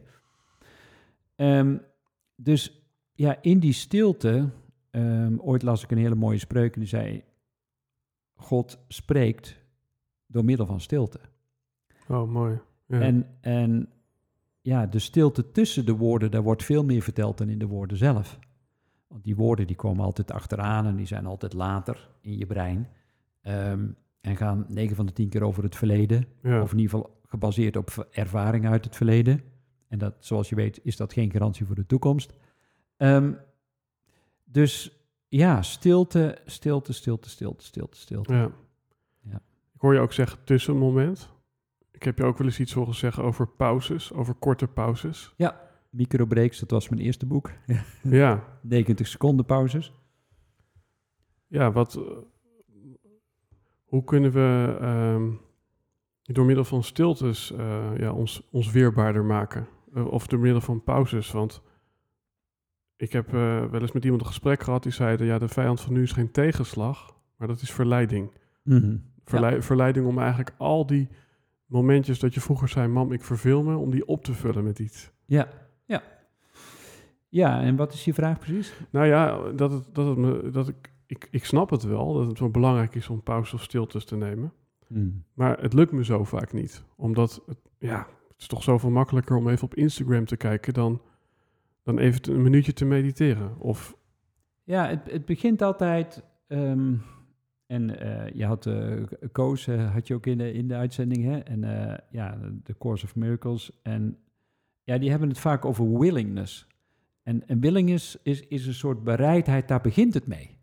[1.37, 1.77] Ehm,
[2.37, 4.49] dus ja, in die stilte,
[4.97, 7.24] ehm, ooit las ik een hele mooie spreuk en die zei,
[8.34, 9.64] God spreekt
[10.26, 11.20] door middel van stilte.
[12.09, 12.59] Oh, mooi.
[12.86, 13.01] Ja.
[13.01, 13.88] En, en
[14.61, 17.97] ja, de stilte tussen de woorden, daar wordt veel meer verteld dan in de woorden
[17.97, 18.38] zelf.
[19.07, 22.88] Want die woorden die komen altijd achteraan en die zijn altijd later in je brein.
[23.42, 23.88] Ehm,
[24.20, 26.26] en gaan 9 van de 10 keer over het verleden.
[26.42, 26.62] ja.
[26.62, 29.40] Of in ieder geval gebaseerd op ervaringen uit het verleden.
[29.88, 32.32] En dat, zoals je weet, is dat geen garantie voor de toekomst.
[32.97, 33.32] Ehm,
[34.57, 34.91] dus
[35.29, 38.33] ja, stilte, stilte, stilte, stilte, stilte, stilte.
[38.33, 38.51] Ja.
[39.21, 39.41] Ja.
[39.75, 41.31] Ik hoor je ook zeggen tussenmoment.
[41.91, 45.35] Ik heb je ook wel eens iets horen zeggen over pauzes, over korte pauzes.
[45.91, 47.51] Microbreaks, dat was mijn eerste boek.
[48.03, 49.93] Ja, 90 seconden pauzes.
[51.47, 52.03] ja wat, eh,
[53.85, 55.31] hoe kunnen we ehm,
[56.23, 59.69] door middel van stiltes eh, ja, ons, ons weerbaarder maken?
[59.95, 61.63] Eh, of door middel van pauzes, want
[62.97, 65.80] ik heb eh, wel eens met iemand een gesprek gehad die zeide, ja, de vijand
[65.80, 68.30] van nu is geen tegenslag, maar dat is verleiding.
[68.62, 68.97] Mhm.
[69.24, 71.09] Verlei- Verleiding om eigenlijk al die
[71.66, 74.78] momentjes dat je vroeger zei, mam, ik verveel me, om die op te vullen met
[74.78, 75.11] iets.
[75.24, 75.49] Ja,
[75.84, 76.03] ja.
[77.28, 78.74] Ja, en wat is je vraag precies?
[78.90, 82.26] Nou ja, dat, het, dat, het me, dat ik, ik, ik snap het wel, dat
[82.26, 84.53] het wel belangrijk is om pauzes of stiltes te nemen.
[84.88, 85.09] Mhm.
[85.34, 86.84] Maar het lukt me zo vaak niet.
[86.97, 91.01] Omdat, het, ja, het is toch zoveel makkelijker om even op Instagram te kijken dan,
[91.87, 93.59] dan even een minuutje te mediteren.
[93.61, 93.97] Of,
[94.64, 96.24] Ja, het, het begint altijd.
[96.47, 96.95] ehm,
[97.66, 101.24] en eh, je had eh Koos, eh, had je ook in de, in de uitzending,
[101.24, 101.39] hè?
[101.39, 101.61] En
[102.11, 103.70] ja, The Course of Miracles.
[103.82, 104.18] En
[104.82, 106.66] ja, die hebben het vaak over willingness.
[107.22, 110.59] En, en willingness is, is een soort bereidheid, daar begint het mee.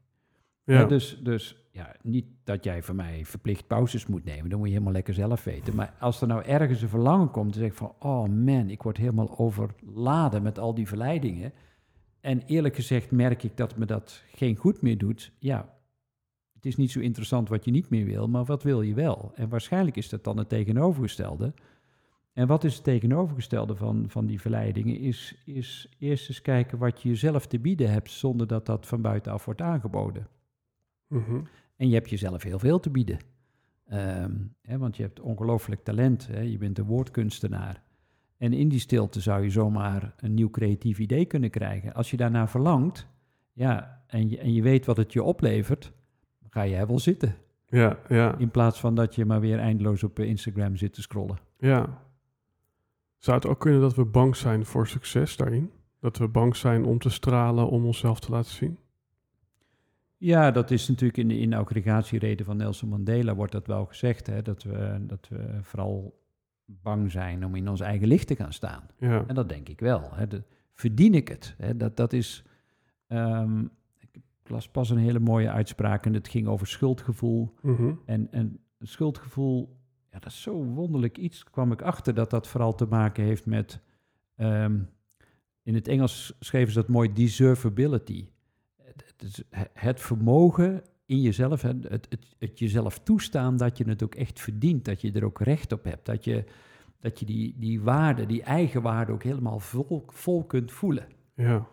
[0.63, 4.57] ja, Ja, dus dus ja, niet dat jij van mij verplicht pauzes moet nemen, dat
[4.57, 5.75] moet je helemaal lekker zelf weten.
[5.75, 8.83] Maar als er nou ergens een verlangen komt, dan zeg ik van, oh man, ik
[8.83, 11.53] word helemaal overladen met al die verleidingen.
[12.19, 15.31] En eerlijk gezegd merk ik dat me dat geen goed meer doet.
[15.39, 15.73] Ja,
[16.53, 19.31] het is niet zo interessant wat je niet meer wil, maar wat wil je wel?
[19.35, 21.53] En waarschijnlijk is dat dan het tegenovergestelde.
[22.33, 24.99] En wat is het tegenovergestelde van, van die verleidingen?
[24.99, 29.01] Is, is eerst eens kijken wat je jezelf te bieden hebt, zonder dat dat van
[29.01, 30.27] buitenaf wordt aangeboden.
[31.07, 31.41] mhm,
[31.83, 33.19] En je hebt jezelf heel veel te bieden.
[33.87, 34.31] Ehm,
[34.61, 36.27] hè, want je hebt ongelooflijk talent.
[36.27, 36.39] Hè?
[36.39, 37.83] Je bent een woordkunstenaar.
[38.37, 41.93] En in die stilte zou je zomaar een nieuw creatief idee kunnen krijgen.
[41.93, 43.07] Als je daarnaar verlangt,
[43.53, 45.91] ja, en je, en je weet wat het je oplevert,
[46.49, 47.35] ga jij wel zitten.
[47.67, 51.01] ja, ja, In plaats van dat je maar weer eindeloos op eh, Instagram zit te
[51.01, 51.37] scrollen.
[51.57, 52.01] ja.
[53.17, 55.71] Zou het ook kunnen dat we bang zijn voor succes daarin?
[55.99, 58.77] Dat we bang zijn om te stralen, om onszelf te laten zien?
[60.25, 64.27] Ja, dat is natuurlijk in de inauguratiereden van Nelson Mandela wordt dat wel gezegd.
[64.27, 64.41] Hè?
[64.41, 66.21] Dat, we, dat we vooral
[66.65, 68.83] bang zijn om in ons eigen licht te gaan staan.
[68.97, 70.09] Ja, En dat denk ik wel.
[70.13, 70.27] Hè.
[70.27, 70.43] De,
[70.73, 71.55] verdien ik het?
[71.57, 71.77] Hè.
[71.77, 72.43] Dat, dat is.
[73.07, 73.63] ehm,
[73.97, 77.53] ik las pas een hele mooie uitspraak en het ging over schuldgevoel.
[77.61, 79.77] mhm, En, en schuldgevoel,
[80.11, 81.43] ja, dat is zo wonderlijk iets.
[81.43, 83.79] kwam ik achter dat dat vooral te maken heeft met.
[84.35, 84.79] ehm,
[85.63, 88.27] in het Engels schreven ze dat mooi deservability.
[89.49, 92.07] Het, het, vermogen in jezelf, het, het,
[92.39, 95.83] het jezelf toestaan dat je het ook echt verdient, dat je er ook recht op
[95.83, 96.43] hebt, dat je,
[96.99, 101.07] dat je die, die waarde, die eigen waarde ook helemaal vol, vol kunt voelen.
[101.35, 101.67] ja,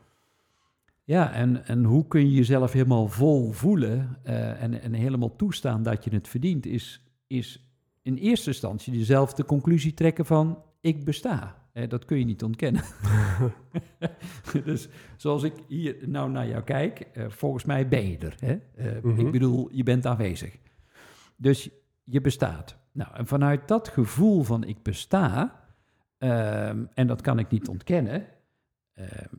[1.11, 5.83] Ja, en, en hoe kun je jezelf helemaal vol voelen eh, en, en helemaal toestaan
[5.83, 7.71] dat je het verdient, is, is
[8.03, 11.60] in eerste instantie jezelf de conclusie trekken van ik besta.
[11.81, 12.83] Eh, dat kun je niet ontkennen.
[14.65, 18.35] dus zoals ik hier nou naar jou kijk, eh, volgens mij ben je er.
[18.41, 18.59] Hè?
[18.77, 19.27] Eh, Mhm.
[19.27, 20.57] Ik bedoel, je bent aanwezig.
[21.37, 21.71] Dus
[22.05, 22.77] je bestaat.
[22.93, 25.61] Nou, en vanuit dat gevoel van ik besta,
[26.19, 28.27] ehm, en dat kan ik niet ontkennen,
[28.95, 29.35] ehm,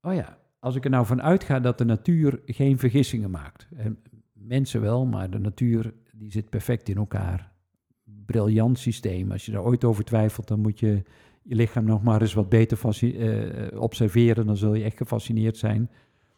[0.00, 3.68] oh ja, als ik er nou van uitga dat de natuur geen vergissingen maakt.
[3.76, 3.98] En
[4.32, 7.52] mensen wel, maar de natuur die zit perfect in elkaar.
[8.04, 9.32] Briljant systeem.
[9.32, 11.02] Als je daar ooit over twijfelt, dan moet je
[11.48, 14.46] je lichaam nog maar eens wat beter eh, observeren.
[14.46, 15.90] Dan zul je echt gefascineerd zijn.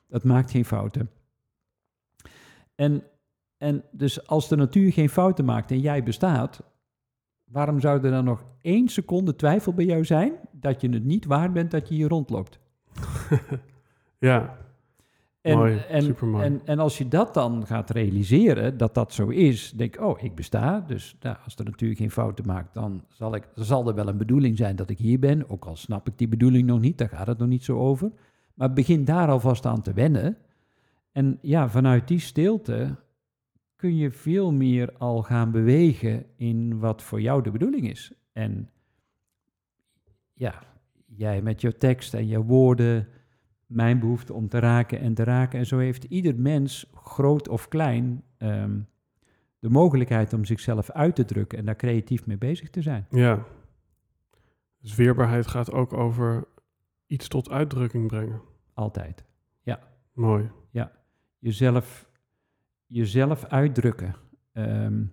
[0.08, 1.10] Dat maakt geen fouten.
[2.74, 3.02] En,
[3.56, 6.62] en dus als de natuur geen fouten maakt en jij bestaat,
[7.44, 11.24] waarom zou er dan nog één seconde twijfel bij jou zijn dat je het niet
[11.24, 12.58] waard bent dat je hier rondloopt?
[14.18, 14.58] ja,
[15.40, 16.44] En, Mooi, en, supermooi.
[16.44, 20.22] En, en als je dat dan gaat realiseren, dat dat zo is, denk ik, oh,
[20.22, 20.80] ik besta.
[20.80, 24.16] Dus nou, als er natuurlijk geen fouten maakt, dan zal, ik, zal er wel een
[24.16, 25.50] bedoeling zijn dat ik hier ben.
[25.50, 28.12] Ook al snap ik die bedoeling nog niet, daar gaat het nog niet zo over.
[28.54, 30.36] Maar begin daar alvast aan te wennen.
[31.12, 32.96] En ja, vanuit die stilte
[33.76, 38.12] kun je veel meer al gaan bewegen in wat voor jou de bedoeling is.
[38.32, 38.70] En
[40.34, 40.62] ja,
[41.06, 43.08] jij met je tekst en je woorden,
[43.70, 45.58] mijn behoefte om te raken en te raken.
[45.58, 48.78] En zo heeft ieder mens, groot of klein, ehm,
[49.58, 53.06] de mogelijkheid om zichzelf uit te drukken en daar creatief mee bezig te zijn.
[53.10, 53.44] ja.
[54.80, 56.44] Dus weerbaarheid gaat ook over
[57.06, 58.40] iets tot uitdrukking brengen.
[58.74, 59.24] Altijd.
[60.12, 60.50] Mooi.
[61.38, 62.10] Jezelf,
[62.86, 64.14] jezelf uitdrukken.
[64.52, 65.04] Ehm,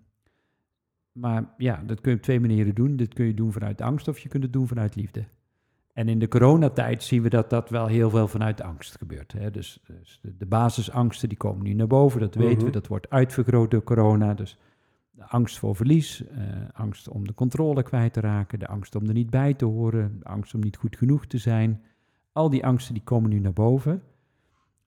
[1.11, 2.95] maar ja, dat kun je op twee manieren doen.
[2.95, 5.25] Dit kun je doen vanuit angst of je kunt het doen vanuit liefde.
[5.97, 9.31] En in de coronatijd zien we dat dat wel heel veel vanuit angst gebeurt.
[9.31, 9.51] Hè?
[9.51, 12.63] Dus, dus de, basisangsten die komen nu naar boven, dat weten we.
[12.63, 12.71] Mhm.
[12.71, 14.33] Dat wordt uitvergroot door corona.
[14.33, 14.57] Dus
[15.11, 16.39] de angst voor verlies, eh,
[16.73, 20.19] angst om de controle kwijt te raken, de angst om er niet bij te horen,
[20.19, 21.81] de angst om niet goed genoeg te zijn.
[22.31, 24.01] Al die angsten die komen nu naar boven.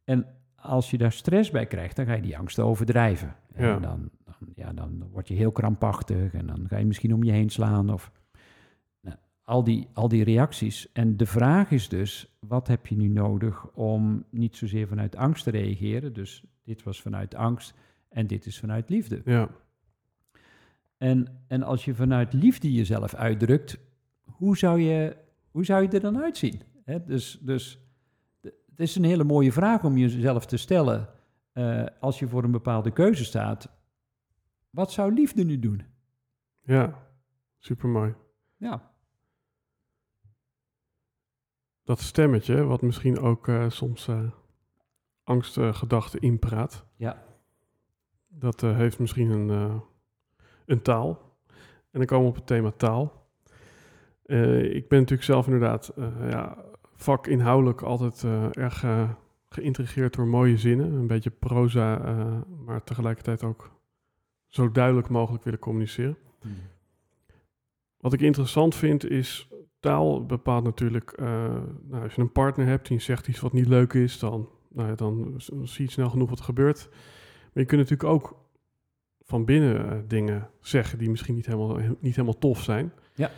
[0.04, 3.34] En als je daar stress bij krijgt, dan ga je die angsten overdrijven.
[3.56, 3.74] Ja.
[3.74, 7.22] En dan, dan, ja, dan word je heel krampachtig en dan ga je misschien om
[7.22, 8.10] je heen slaan of
[9.50, 10.92] al, die, al die reacties.
[10.92, 15.44] En de vraag is dus, wat heb je nu nodig om niet zozeer vanuit angst
[15.44, 16.12] te reageren?
[16.12, 17.74] Dus dit was vanuit angst
[18.08, 19.22] en dit is vanuit liefde.
[19.24, 19.48] Ja,
[20.98, 23.78] En, en als je vanuit liefde jezelf uitdrukt,
[24.20, 25.16] hoe zou je,
[25.50, 26.60] hoe zou je er dan uitzien?
[26.84, 27.78] Hè, dus, dus
[28.40, 31.08] het is een hele mooie vraag om jezelf te stellen
[31.52, 33.68] eh, als je voor een bepaalde keuze staat.
[34.70, 35.82] Wat zou liefde nu doen?
[36.62, 37.08] ja.
[37.62, 38.14] Super mooi.
[38.56, 38.89] Ja,
[41.84, 44.30] Dat stemmetje, wat misschien ook eh, soms eh
[45.24, 47.22] angstgedachten inpraat, ja,
[48.28, 49.80] dat eh, heeft misschien een,
[50.66, 51.38] een taal.
[51.90, 53.28] En dan komen we op het thema taal.
[54.62, 56.64] Ik ben natuurlijk zelf inderdaad ja,
[56.94, 58.84] vakinhoudelijk altijd erg
[59.48, 60.92] geïntrigeerd door mooie zinnen.
[60.92, 61.98] Een beetje proza,
[62.64, 63.70] maar tegelijkertijd ook
[64.46, 66.16] zo duidelijk mogelijk willen communiceren.
[67.96, 69.49] Wat ik interessant vind is,
[69.80, 71.26] taal bepaalt natuurlijk, eh,
[71.82, 74.88] nou, als je een partner hebt die zegt iets wat niet leuk is, dan, nou
[74.88, 76.88] ja, dan zie je snel genoeg wat er gebeurt.
[77.52, 78.38] Maar je kunt natuurlijk ook
[79.30, 82.92] van binnen eh, dingen zeggen die misschien niet helemaal, niet helemaal tof zijn.
[83.14, 83.30] Ja.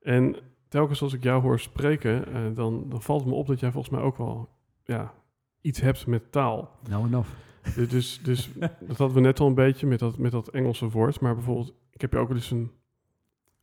[0.00, 0.36] En
[0.68, 3.72] telkens als ik jou hoor spreken, eh, dan, dan valt het me op dat jij
[3.72, 4.48] volgens mij ook wel
[4.84, 5.14] ja,
[5.60, 6.78] iets hebt met taal.
[6.88, 7.34] nou en of.
[7.74, 8.50] Dus, dus, dus
[8.88, 11.20] dat hadden we net al een beetje met dat, met dat Engelse woord.
[11.20, 12.70] Maar bijvoorbeeld, ik heb je ook wel eens een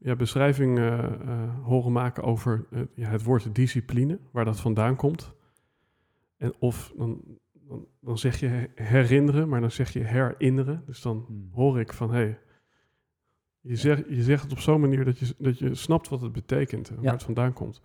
[0.04, 4.96] ja, beschrijving eh, eh, horen maken over eh, ja, het woord discipline, waar dat vandaan
[4.96, 5.36] komt.
[6.38, 7.22] En of dan,
[7.68, 10.84] dan, dan zeg je herinneren, maar dan zeg je herinneren.
[10.86, 11.50] Dus dan Hmm.
[11.54, 12.40] hoor ik van, hé, hey,
[13.62, 16.32] je, zegt, je zegt het op zo'n manier dat je, dat je snapt wat het
[16.32, 17.02] betekent en Ja.
[17.02, 17.82] waar het vandaan komt.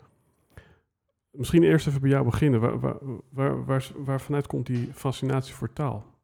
[1.31, 2.61] Misschien eerst even bij jou beginnen.
[2.61, 2.97] Waar, waar,
[3.31, 6.15] waar, waar, waar vanuit komt die fascinatie voor taal?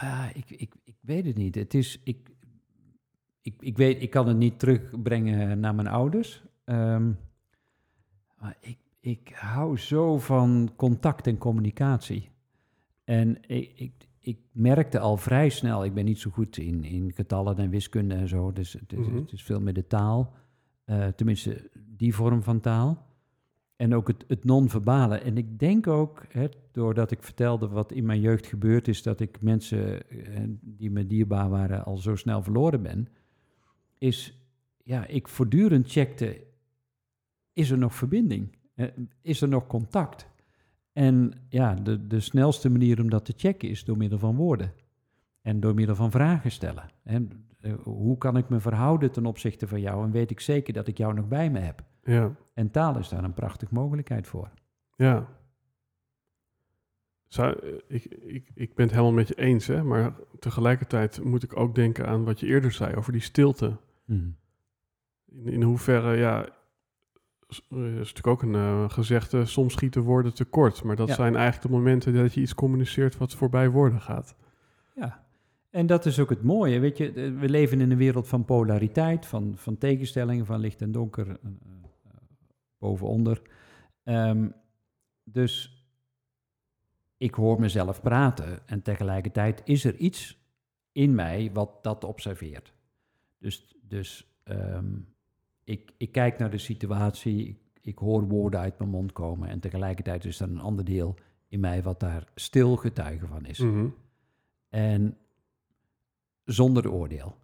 [0.00, 1.54] Ja, ik, ik, ik weet het niet.
[1.54, 2.28] Het is, ik,
[3.46, 6.42] ik, ik weet, ik kan het niet terugbrengen naar mijn ouders.
[6.64, 7.10] Ehm,
[8.40, 12.30] maar ik, ik hou zo van contact en communicatie.
[13.04, 17.12] En ik, ik, ik merkte al vrij snel, ik ben niet zo goed in, in
[17.12, 19.16] getallen en wiskunde en zo, dus het is, Mhm.
[19.16, 20.32] het is veel meer de taal.
[20.84, 23.04] Eh, tenminste, die vorm van taal.
[23.76, 25.18] En ook het, het non-verbale.
[25.18, 29.20] En ik denk ook, hè, doordat ik vertelde wat in mijn jeugd gebeurd is, dat
[29.20, 33.08] ik mensen eh, die me dierbaar waren al zo snel verloren ben,
[34.06, 34.38] is,
[34.82, 36.46] ja, ik voortdurend checkte,
[37.52, 38.56] is er nog verbinding?
[38.74, 38.86] Eh,
[39.20, 40.26] is er nog contact?
[40.92, 44.72] En ja, de, de snelste manier om dat te checken is door middel van woorden.
[45.40, 46.90] En door middel van vragen stellen.
[47.02, 50.72] En, eh, hoe kan ik me verhouden ten opzichte van jou en weet ik zeker
[50.72, 51.84] dat ik jou nog bij me heb?
[52.02, 54.50] Ja, En taal is daar een prachtige mogelijkheid voor.
[54.96, 55.34] ja.
[57.28, 59.82] Zou, eh, ik, ik, ik ben het helemaal met je eens, hè?
[59.82, 63.76] maar tegelijkertijd moet ik ook denken aan wat je eerder zei over die stilte.
[64.06, 64.36] In,
[65.44, 66.44] in hoeverre, ja,
[67.70, 70.82] er is natuurlijk ook een eh, gezegde, soms schieten woorden tekort.
[70.82, 71.14] Maar dat Ja.
[71.14, 74.36] zijn eigenlijk de momenten dat je iets communiceert wat voorbij woorden gaat.
[74.94, 75.26] Ja,
[75.70, 76.78] en dat is ook het mooie.
[76.78, 80.82] Weet je, eh, we leven in een wereld van polariteit, van, van tegenstellingen, van licht
[80.82, 82.10] en donker, eh, eh,
[82.78, 83.42] boven onder.
[84.02, 84.48] Ehm,
[85.24, 85.84] dus
[87.16, 90.38] ik hoor mezelf praten en tegelijkertijd is er iets
[90.92, 92.74] in mij wat dat observeert.
[93.38, 94.94] Dus, dus ehm,
[95.64, 99.60] ik, ik kijk naar de situatie, ik, ik hoor woorden uit mijn mond komen en
[99.60, 101.14] tegelijkertijd is er een ander deel
[101.48, 103.58] in mij wat daar stil getuige van is.
[103.58, 103.88] Mhm.
[104.68, 105.16] En
[106.44, 107.36] zonder oordeel.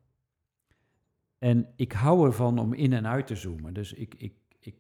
[1.38, 3.74] En ik hou ervan om in en uit te zoomen.
[3.74, 4.74] Dus ik, ik, ik,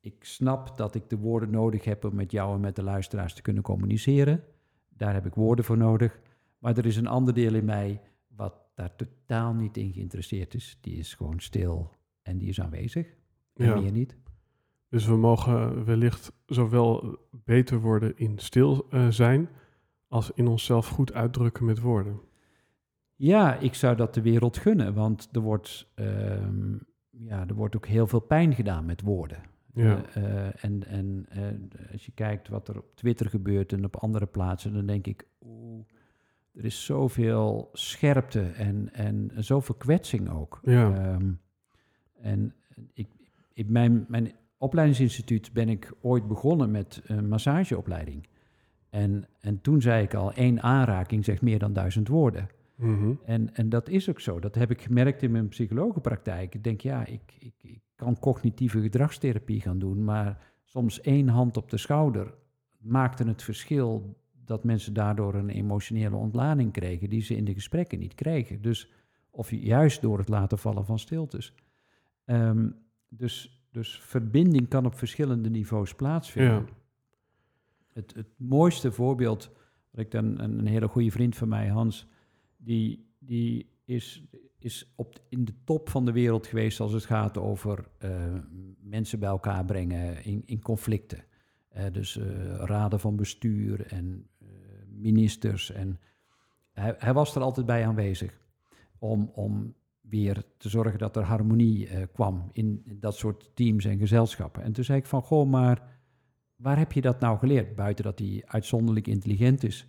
[0.00, 3.34] ik snap dat ik de woorden nodig heb om met jou en met de luisteraars
[3.34, 4.44] te kunnen communiceren.
[4.88, 6.20] Daar heb ik woorden voor nodig.
[6.58, 10.78] Maar er is een ander deel in mij wat daar totaal niet in geïnteresseerd is.
[10.80, 11.90] Die is gewoon stil
[12.22, 13.06] en die is aanwezig.
[13.54, 13.80] En Ja.
[13.80, 14.16] meer niet.
[14.88, 19.48] Dus we mogen wellicht zowel beter worden in stil eh, zijn,
[20.08, 22.20] als in onszelf goed uitdrukken met woorden.
[23.14, 26.76] Ja, ik zou dat de wereld gunnen, want er wordt, ehm,
[27.10, 29.42] ja, er wordt ook heel veel pijn gedaan met woorden.
[29.74, 31.26] Ja, Eh, eh, en en
[31.92, 35.26] als je kijkt wat er op Twitter gebeurt en op andere plaatsen, dan denk ik,
[35.46, 35.84] oeh,
[36.54, 40.60] er is zoveel scherpte en, en zoveel kwetsing ook.
[40.62, 41.32] ja, Ehm,
[42.20, 42.54] en
[42.92, 43.08] ik,
[43.52, 48.26] ik, mijn, mijn opleidingsinstituut ben ik ooit begonnen met een massageopleiding.
[48.90, 52.48] En, en toen zei ik al, één aanraking zegt meer dan duizend woorden.
[52.74, 53.12] Mhm.
[53.24, 54.38] En, en dat is ook zo.
[54.38, 56.54] Dat heb ik gemerkt in mijn psychologenpraktijk.
[56.54, 61.56] Ik denk, ja, ik, ik, ik kan cognitieve gedragstherapie gaan doen, maar soms één hand
[61.56, 62.34] op de schouder
[62.78, 64.16] maakte het verschil
[64.50, 68.62] dat mensen daardoor een emotionele ontlading kregen die ze in de gesprekken niet kregen.
[68.62, 68.90] Dus,
[69.30, 71.54] of juist door het laten vallen van stiltes.
[72.24, 72.70] Ehm,
[73.08, 76.54] dus, dus verbinding kan op verschillende niveaus plaatsvinden.
[76.54, 76.64] Ja.
[77.92, 79.50] Het, het mooiste voorbeeld,
[79.90, 82.06] wat ik dan een, een hele goede vriend van mij, Hans,
[82.56, 84.24] die, die is,
[84.58, 88.10] is op, in de top van de wereld geweest als het gaat over eh,
[88.80, 91.24] mensen bij elkaar brengen in, in conflicten.
[91.68, 94.26] Eh, dus eh, raden van bestuur en
[95.00, 95.70] ministers.
[95.70, 96.00] En
[96.72, 98.40] hij, hij was er altijd bij aanwezig
[98.98, 103.98] om, om weer te zorgen dat er harmonie eh, kwam in dat soort teams en
[103.98, 104.62] gezelschappen.
[104.62, 105.98] En toen zei ik van, goh, maar
[106.56, 107.74] waar heb je dat nou geleerd?
[107.74, 109.86] Buiten dat hij uitzonderlijk intelligent is.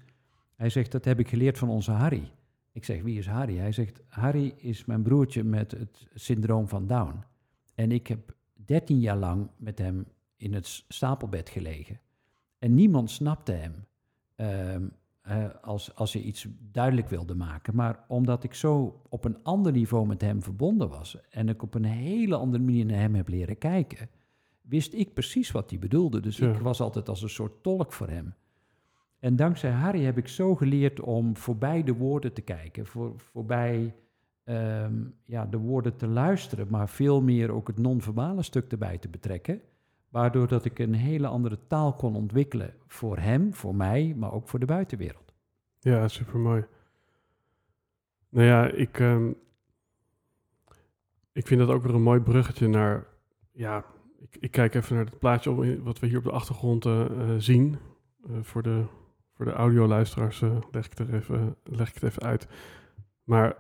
[0.56, 2.32] Hij zegt, dat heb ik geleerd van onze Harry.
[2.72, 3.58] Ik zeg, wie is Harry?
[3.58, 7.24] Hij zegt, Harry is mijn broertje met het syndroom van Down.
[7.76, 10.06] En ik heb 13 jaar lang met hem
[10.36, 12.00] in het stapelbed gelegen.
[12.60, 13.86] En niemand snapte hem
[14.36, 14.88] ehm,
[15.62, 17.76] als, als hij iets duidelijk wilde maken.
[17.76, 21.18] Maar omdat ik zo op een ander niveau met hem verbonden was...
[21.30, 24.10] en ik op een hele andere manier naar hem heb leren kijken...
[24.62, 26.20] wist ik precies wat hij bedoelde.
[26.20, 26.52] Dus Ja.
[26.52, 28.34] ik was altijd als een soort tolk voor hem.
[29.20, 33.96] En dankzij Harry heb ik zo geleerd om voorbij de woorden te kijken, voor, voorbij
[34.44, 39.10] ehm, ja, de woorden te luisteren, maar veel meer ook het non-verbale stuk erbij te
[39.10, 39.62] betrekken.
[40.12, 44.48] Waardoor dat ik een hele andere taal kon ontwikkelen voor hem, voor mij, maar ook
[44.48, 45.34] voor de buitenwereld.
[45.80, 46.66] Ja, super mooi.
[48.30, 49.32] Nou ja, ik, ehm,
[51.32, 53.06] ik vind dat ook weer een mooi bruggetje naar.
[53.52, 53.86] Ja,
[54.20, 57.02] ik, ik kijk even naar het plaatje op- wat we hier op de achtergrond eh,
[57.06, 57.78] eh, zien.
[58.30, 58.84] Eh, voor, de,
[59.34, 62.48] voor de audioluisteraars eh, leg, ik er even, leg ik het even uit.
[63.24, 63.56] Maar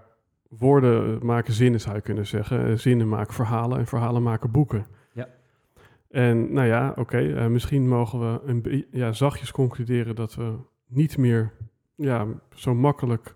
[0.49, 2.80] woorden maken zinnen, zou je kunnen zeggen.
[2.80, 4.86] Zinnen maken verhalen en verhalen maken boeken.
[6.12, 10.53] En nou ja, oké, eh, misschien mogen we een ja, zachtjes concluderen dat we
[10.88, 11.51] niet meer
[11.95, 13.36] ja, zo makkelijk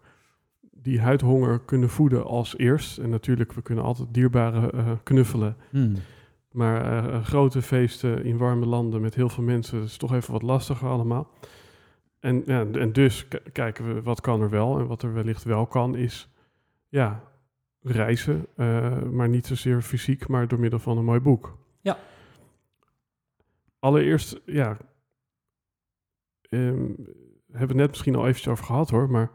[0.71, 2.97] die huidhonger kunnen voeden als eerst.
[2.97, 5.57] En natuurlijk, we kunnen altijd dierbaren eh, knuffelen.
[6.51, 10.41] Maar eh, grote feesten in warme landen met heel veel mensen is toch even wat
[10.41, 11.29] lastiger allemaal.
[12.19, 14.79] En, ja, en dus kijken we wat kan er wel.
[14.79, 16.29] En wat er wellicht wel kan is
[16.89, 17.23] ja,
[17.81, 18.45] reizen.
[19.11, 21.57] maar niet zozeer fysiek, maar door middel van een mooi boek.
[21.81, 21.97] Ja.
[23.85, 24.77] Allereerst, ja,
[26.41, 27.05] ehm, hebben
[27.47, 29.09] we het net misschien al eventjes over gehad hoor.
[29.09, 29.31] Maar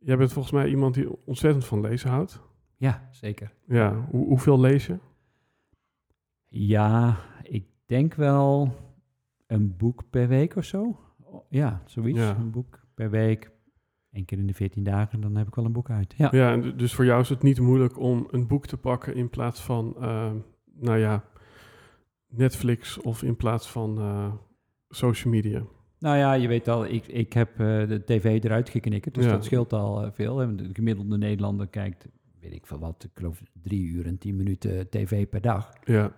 [0.00, 2.40] jij bent volgens mij iemand die ontzettend van lezen houdt.
[2.76, 3.54] Ja, zeker.
[3.66, 4.98] Ja, hoe, hoeveel lees je?
[6.48, 8.74] Ja, ik denk wel
[9.46, 10.98] een boek per week of zo.
[11.48, 12.18] Ja, zoiets.
[12.18, 12.36] Ja.
[12.36, 13.50] Een boek per week.
[14.10, 16.14] Eén keer in de 14 dagen, dan heb ik wel een boek uit.
[16.16, 16.28] Ja.
[16.32, 19.60] Ja, dus voor jou is het niet moeilijk om een boek te pakken in plaats
[19.60, 20.32] van, eh,
[20.64, 21.24] nou ja,
[22.36, 24.32] Netflix of in plaats van eh,
[24.88, 25.62] social media.
[25.98, 27.56] Nou ja, je weet al, ik, ik heb eh,
[27.88, 29.30] de tv eruit geknikkerd, dus Ja.
[29.30, 30.38] dat scheelt al eh, veel.
[30.38, 30.54] hè.
[30.54, 32.06] De gemiddelde Nederlander kijkt,
[32.40, 35.72] weet ik veel wat, ik geloof drie uur en tien minuten tv per dag.
[35.84, 36.12] Ja,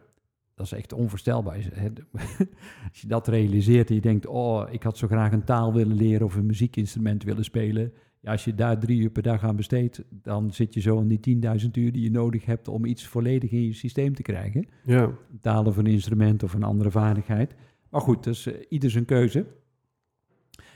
[0.55, 1.57] Dat is echt onvoorstelbaar.
[2.91, 5.97] Als je dat realiseert en je denkt, oh, ik had zo graag een taal willen
[5.97, 7.93] leren of een muziekinstrument willen spelen.
[8.27, 11.09] Ja, als je daar drie uur per dag aan besteedt, dan zit je zo aan
[11.09, 14.69] die 10.000 uur die je nodig hebt om iets volledig in je systeem te krijgen.
[14.85, 15.11] ja,
[15.41, 17.55] Talen of een instrument of een andere vaardigheid.
[17.89, 19.47] Maar goed, dus eh, ieder zijn keuze.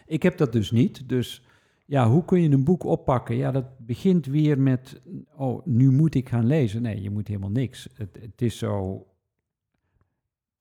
[0.07, 1.09] Ik heb dat dus niet.
[1.09, 1.45] Dus
[1.87, 3.37] ja, hoe kun je een boek oppakken?
[3.37, 5.01] Ja, dat begint weer met,
[5.37, 6.83] oh, nu moet ik gaan lezen.
[6.83, 7.89] Nee, je moet helemaal niks.
[7.95, 9.07] Het, het is zo...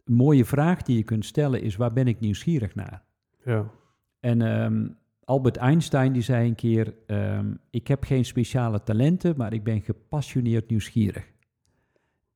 [0.03, 3.03] Een mooie vraag die je kunt stellen is, waar ben ik nieuwsgierig naar?
[3.45, 3.71] ja,
[4.19, 4.87] En ehm,
[5.29, 9.81] Albert Einstein die zei een keer, ehm, ik heb geen speciale talenten, maar ik ben
[9.81, 11.31] gepassioneerd nieuwsgierig.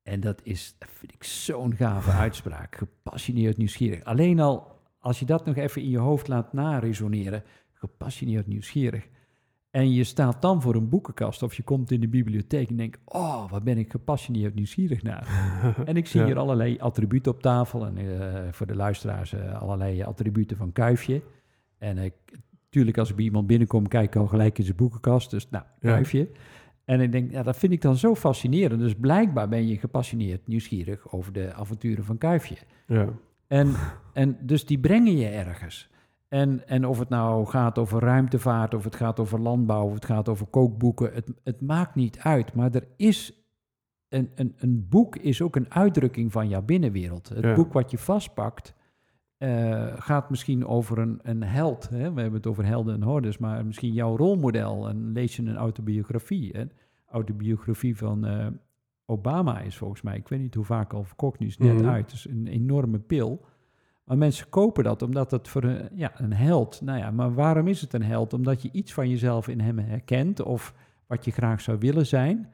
[0.02, 4.04] En dat is, dat vind ik zo'n gave uitspraak, gepassioneerd nieuwsgierig.
[4.04, 7.42] Alleen al, als je dat nog even in je hoofd laat naresoneren,
[7.72, 9.08] gepassioneerd nieuwsgierig.
[9.70, 12.98] En je staat dan voor een boekenkast of je komt in de bibliotheek en denkt,
[13.04, 15.28] oh, waar ben ik gepassioneerd nieuwsgierig naar?
[15.84, 16.26] En ik zie Ja.
[16.26, 17.86] hier allerlei attributen op tafel.
[17.86, 21.22] En eh, voor de luisteraars eh, allerlei attributen van Kuifje.
[21.78, 22.14] En ik,
[22.74, 25.30] tuurlijk, als ik bij iemand binnenkom, kijk ik al gelijk in zijn boekenkast.
[25.30, 25.90] Dus nou, Ja.
[25.92, 26.28] Kuifje.
[26.84, 28.80] En ik denk, ja, dat vind ik dan zo fascinerend.
[28.80, 32.56] Dus blijkbaar ben je gepassioneerd, nieuwsgierig over de avonturen van Kuifje.
[32.86, 33.08] ja,
[33.46, 33.74] En,
[34.12, 35.88] en dus die brengen je ergens.
[36.28, 40.04] En, en of het nou gaat over ruimtevaart, of het gaat over landbouw, of het
[40.04, 42.54] gaat over kookboeken, het, het maakt niet uit.
[42.54, 43.32] Maar er is
[44.08, 47.28] een, een, een boek is ook een uitdrukking van jouw binnenwereld.
[47.28, 47.54] Het Ja.
[47.54, 48.74] boek wat je vastpakt
[49.44, 51.88] eh, gaat misschien over een, een held.
[51.88, 52.12] Hè?
[52.12, 54.88] We hebben het over helden en hordes, maar misschien jouw rolmodel.
[54.88, 56.50] En lees je een autobiografie.
[56.52, 56.64] Hè?
[57.10, 58.46] Autobiografie van eh,
[59.06, 61.80] Obama is volgens mij, ik weet niet hoe vaak al verkocht, nu is het net
[61.80, 61.88] Mhm.
[61.90, 62.04] uit.
[62.10, 63.44] Het is een enorme pil.
[64.04, 66.80] Maar mensen kopen dat omdat het voor een, ja, een held.
[66.82, 68.32] Nou ja, maar waarom is het een held?
[68.32, 70.74] Omdat je iets van jezelf in hem herkent of
[71.06, 72.48] wat je graag zou willen zijn.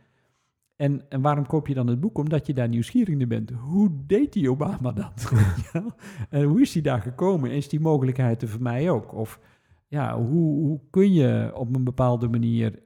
[0.81, 2.18] En, en waarom koop je dan het boek?
[2.18, 3.51] Omdat je daar nieuwsgierig naar bent.
[3.51, 5.33] Hoe deed die Obama dat?
[6.31, 7.51] En hoe is hij daar gekomen?
[7.51, 9.14] Is die mogelijkheid er voor mij ook?
[9.14, 9.41] Of
[9.89, 12.78] ja, hoe, hoe kun je op een bepaalde manier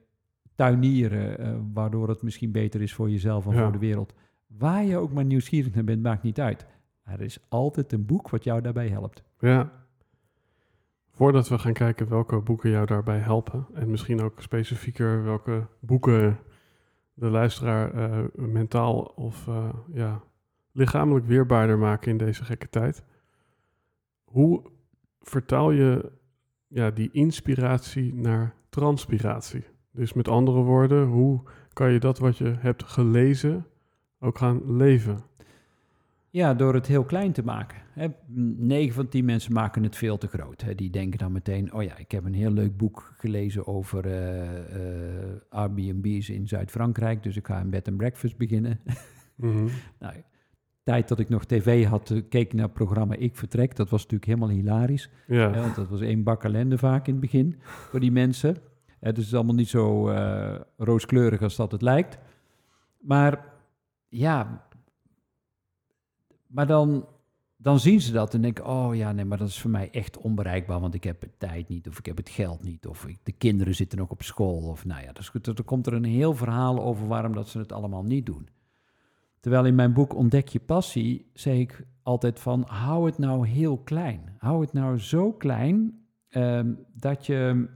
[0.55, 3.63] tuinieren, eh, waardoor het misschien beter is voor jezelf en Ja.
[3.63, 4.13] voor de wereld?
[4.47, 6.65] Waar je ook maar nieuwsgierig naar bent, maakt niet uit.
[7.03, 9.23] Er is altijd een boek wat jou daarbij helpt.
[9.39, 9.71] Ja.
[11.11, 16.37] Voordat we gaan kijken welke boeken jou daarbij helpen, en misschien ook specifieker welke boeken
[17.15, 20.23] de luisteraar eh, mentaal of eh, ja,
[20.71, 23.03] lichamelijk weerbaarder maken in deze gekke tijd.
[24.23, 24.63] Hoe
[25.21, 26.11] vertaal je
[26.67, 29.63] ja, die inspiratie naar transpiratie?
[29.91, 31.41] Dus met andere woorden, hoe
[31.73, 33.65] kan je dat wat je hebt gelezen
[34.19, 35.19] ook gaan leven?
[36.35, 37.77] Ja, door het heel klein te maken.
[37.93, 38.07] Hè.
[38.27, 40.77] 9 van 10 mensen maken het veel te groot.
[40.77, 44.57] Die denken dan meteen, oh ja, ik heb een heel leuk boek gelezen over eh,
[44.57, 48.79] eh, Airbnb's in Zuid-Frankrijk, dus ik ga een bed and breakfast beginnen.
[49.35, 49.67] Mhm.
[49.99, 50.13] nou,
[50.83, 53.75] tijd dat ik nog tv had, eh, keek ik naar het programma Ik Vertrek.
[53.75, 55.09] Dat was natuurlijk helemaal hilarisch.
[55.27, 58.57] Ja, hè, want dat was één bak ellende vaak in het begin voor die mensen.
[58.99, 60.09] Hè, dus het is allemaal niet zo
[60.77, 62.17] rooskleurig als dat het lijkt.
[62.99, 63.45] Maar
[64.07, 64.67] ja,
[66.55, 67.07] maar dan,
[67.57, 70.17] dan zien ze dat en denken, oh ja, nee, maar dat is voor mij echt
[70.17, 73.17] onbereikbaar, want ik heb de tijd niet, of ik heb het geld niet, of ik,
[73.23, 76.33] de kinderen zitten nog op school, of nou ja, dus, er komt er een heel
[76.33, 78.47] verhaal over waarom dat ze het allemaal niet doen.
[79.39, 83.77] Terwijl in mijn boek Ontdek je passie, zeg ik altijd van, hou het nou heel
[83.77, 84.35] klein.
[84.37, 87.69] Hou het nou zo klein ehm, dat je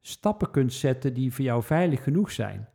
[0.00, 2.68] stappen kunt zetten die voor jou veilig genoeg zijn.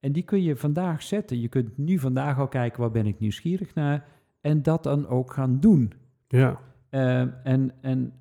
[0.00, 1.40] En die kun je vandaag zetten.
[1.40, 4.19] Je kunt nu vandaag al kijken, waar ben ik nieuwsgierig naar?
[4.40, 5.92] En dat dan ook gaan doen.
[6.28, 6.60] ja,
[6.90, 8.12] Eh, en, en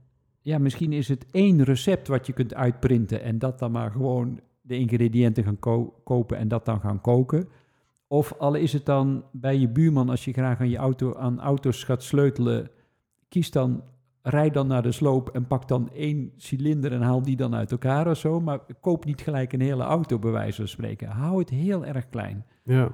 [0.42, 4.40] ja, misschien is het één recept wat je kunt uitprinten en dat dan maar gewoon
[4.62, 7.48] de ingrediënten gaan ko- kopen en dat dan gaan koken.
[8.08, 11.40] Of al is het dan bij je buurman, als je graag aan je auto aan
[11.40, 12.70] auto's gaat sleutelen,
[13.28, 13.84] kies dan,
[14.22, 17.72] rijd dan naar de sloop en pak dan één cilinder en haal die dan uit
[17.72, 18.40] elkaar of zo.
[18.40, 21.08] Maar koop niet gelijk een hele auto, bij wijze van spreken.
[21.08, 22.46] Hou het heel erg klein.
[22.64, 22.92] ja,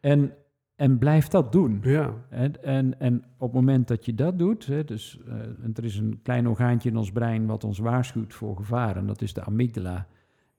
[0.00, 0.32] En,
[0.80, 1.80] en blijf dat doen.
[1.82, 5.34] ja, En, en, en op het moment dat je dat doet, hè, dus eh,
[5.74, 9.22] er is een klein orgaantje in ons brein wat ons waarschuwt voor gevaar, en dat
[9.22, 10.06] is de amygdala.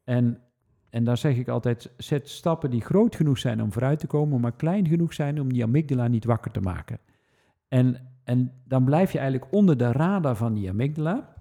[0.03, 0.39] En,
[0.89, 4.41] en daar zeg ik altijd, zet stappen die groot genoeg zijn om vooruit te komen,
[4.41, 6.99] maar klein genoeg zijn om die amygdala niet wakker te maken.
[7.67, 11.34] En, en dan blijf je eigenlijk onder de radar van die amygdala.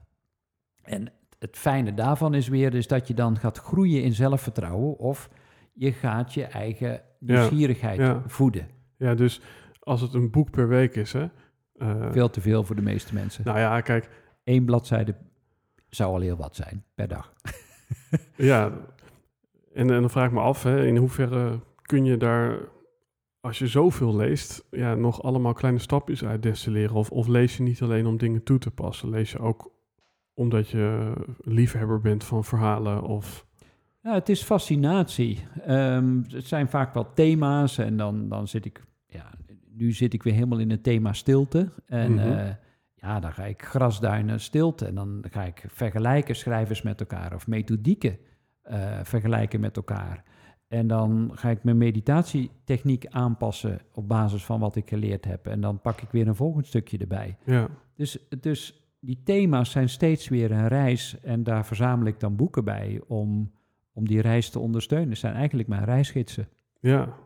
[0.83, 5.31] En het fijne daarvan is weer dus dat je dan gaat groeien in zelfvertrouwen of
[5.73, 8.23] je gaat je eigen nieuwsgierigheid ja.
[8.27, 8.69] voeden.
[8.97, 9.41] ja, dus
[9.81, 11.27] als het een boek per week is, hè?
[11.79, 13.45] eh, Veel te veel voor de meeste mensen.
[13.45, 14.09] nou ja, kijk,
[14.45, 15.15] Eén bladzijde
[15.89, 17.33] zou al heel wat zijn per dag.
[18.37, 18.73] Ja,
[19.73, 22.59] en, en dan vraag ik me af, hè, in hoeverre kun je daar,
[23.41, 26.95] als je zoveel leest, ja, nog allemaal kleine stapjes uit destilleren?
[26.97, 29.11] Of, of lees je niet alleen om dingen toe te passen?
[29.11, 29.73] Lees je ook
[30.35, 33.03] omdat je liefhebber bent van verhalen?
[33.03, 33.47] Of,
[34.03, 35.39] Ja, het is fascinatie.
[35.67, 38.83] Ehm, het zijn vaak wel thema's en dan, dan zit ik...
[39.07, 39.31] Ja,
[39.73, 41.69] nu zit ik weer helemaal in het thema stilte.
[41.87, 42.19] En Mhm.
[42.33, 42.55] eh,
[42.95, 44.87] ja, dan ga ik grasduinen stilte.
[44.87, 48.19] En dan ga ik vergelijken schrijvers met elkaar of methodieken
[48.63, 50.23] eh, vergelijken met elkaar.
[50.69, 55.47] En dan ga ik mijn meditatietechniek aanpassen op basis van wat ik geleerd heb.
[55.47, 57.37] En dan pak ik weer een volgend stukje erbij.
[57.45, 62.37] ja, Dus, dus die thema's zijn steeds weer een reis en daar verzamel ik dan
[62.37, 63.51] boeken bij om,
[63.93, 65.09] om die reis te ondersteunen.
[65.09, 66.49] Het zijn eigenlijk mijn reisgidsen.
[66.81, 67.17] ja.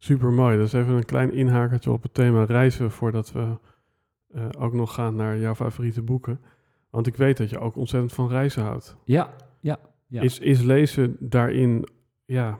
[0.00, 0.56] Super mooi.
[0.56, 3.58] Dat is even een klein inhakertje op het thema reizen voordat we
[4.28, 6.40] eh, ook nog gaan naar jouw favoriete boeken.
[6.90, 8.96] Want ik weet dat je ook ontzettend van reizen houdt.
[9.04, 10.22] Ja, ja, ja.
[10.22, 11.88] Is, is lezen daarin,
[12.24, 12.58] ja,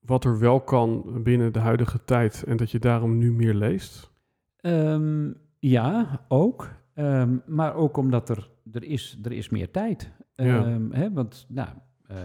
[0.00, 4.10] wat er wel kan binnen de huidige tijd en dat je daarom nu meer leest?
[4.56, 6.68] Ehm, ja, ook.
[6.94, 10.12] Ehm, maar ook omdat er, er, is, er is meer tijd.
[10.36, 10.64] Ja.
[10.64, 11.68] Ehm, hè, want nou,
[12.06, 12.16] eh,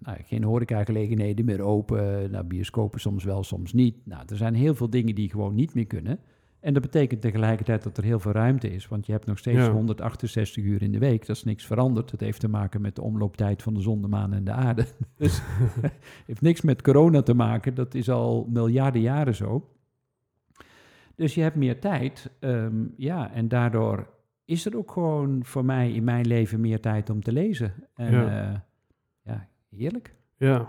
[0.00, 2.30] nou, geen horecagelegenheden meer open.
[2.30, 3.96] Nou, bioscopen soms wel, soms niet.
[4.06, 6.18] Nou, er zijn heel veel dingen die gewoon niet meer kunnen.
[6.60, 9.58] En dat betekent tegelijkertijd dat er heel veel ruimte is, want je hebt nog steeds
[9.58, 9.70] Ja.
[9.70, 11.26] 168 uur in de week.
[11.26, 12.10] Dat is niks veranderd.
[12.10, 14.86] Het heeft te maken met de omlooptijd van de zon, de maan en de aarde.
[15.16, 15.42] Dus
[16.26, 17.74] heeft niks met corona te maken.
[17.74, 19.70] Dat is al miljarden jaren zo.
[21.14, 22.30] Dus je hebt meer tijd.
[22.40, 24.08] ehm, ja, en daardoor
[24.52, 27.74] is er ook gewoon voor mij in mijn leven meer tijd om te lezen.
[27.94, 28.30] En Ja.
[28.30, 28.64] ja,
[29.24, 30.14] ja heerlijk.
[30.36, 30.68] Ja,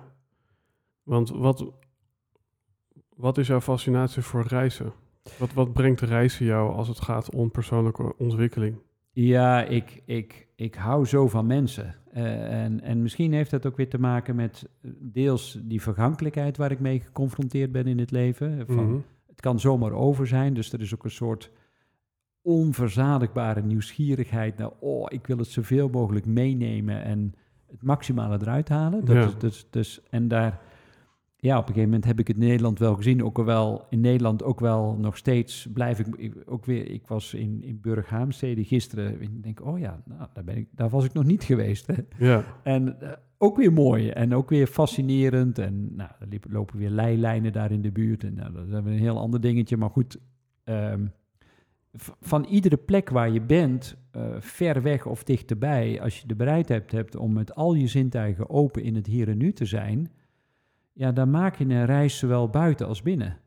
[1.04, 1.72] want wat,
[3.16, 4.94] wat is jouw fascinatie voor reizen?
[5.38, 8.78] Wat, wat brengt reizen jou als het gaat om persoonlijke ontwikkeling?
[9.12, 11.96] Ja, ik, ik, ik hou zo van mensen.
[12.12, 16.58] Eh, en, en misschien heeft dat ook weer te maken met eh, deels die vergankelijkheid
[16.58, 18.66] waar ik mee geconfronteerd ben in het leven.
[18.68, 18.98] Van, Mhm.
[19.28, 21.52] Het kan zomaar over zijn, dus er is ook een soort
[22.44, 27.34] onverzadigbare nieuwsgierigheid naar, oh, ik wil het zoveel mogelijk meenemen en
[27.72, 29.06] het maximale eruit halen.
[29.06, 29.26] Dat Ja.
[29.26, 30.60] is, dus, dus, en daar,
[31.38, 33.86] ja, op een gegeven moment heb ik het in Nederland wel gezien, ook al wel
[33.90, 37.82] in Nederland ook wel nog steeds blijf ik, ik ook weer, ik was in, in
[37.82, 41.44] Burghaamstede gisteren, ik denk, oh ja, nou, daar, ben ik, daar was ik nog niet
[41.44, 41.88] geweest.
[41.88, 41.94] Hè.
[42.18, 45.60] Ja, En eh, ook weer mooi en ook weer fascinerend.
[45.60, 48.24] En nou, er lopen weer leilijnen daar in de buurt.
[48.24, 49.78] En nou, dat is een heel ander dingetje.
[49.78, 50.18] Maar goed,
[50.64, 51.06] ehm,
[52.22, 56.92] van iedere plek waar je bent, eh, ver weg of dichterbij, als je de bereidheid
[56.92, 60.12] hebt om met al je zintuigen open in het hier en nu te zijn,
[60.94, 63.38] ja, dan maak je een reis zowel buiten als binnen.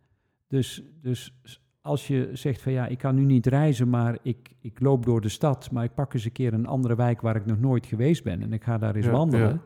[0.49, 1.35] Dus, dus
[1.81, 5.21] als je zegt van ja, ik kan nu niet reizen, maar ik, ik loop door
[5.21, 7.87] de stad, maar ik pak eens een keer een andere wijk waar ik nog nooit
[7.87, 9.49] geweest ben en ik ga daar eens Ja, wandelen.
[9.49, 9.63] ja.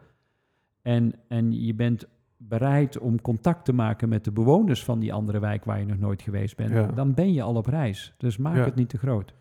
[0.82, 2.06] En, en je bent
[2.42, 5.98] bereid om contact te maken met de bewoners van die andere wijk waar je nog
[5.98, 6.86] nooit geweest bent, Ja.
[6.86, 8.14] dan ben je al op reis.
[8.18, 8.64] Dus maak Ja.
[8.64, 9.34] het niet te groot.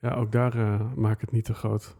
[0.00, 1.96] ja ook daar eh, maak het niet te groot.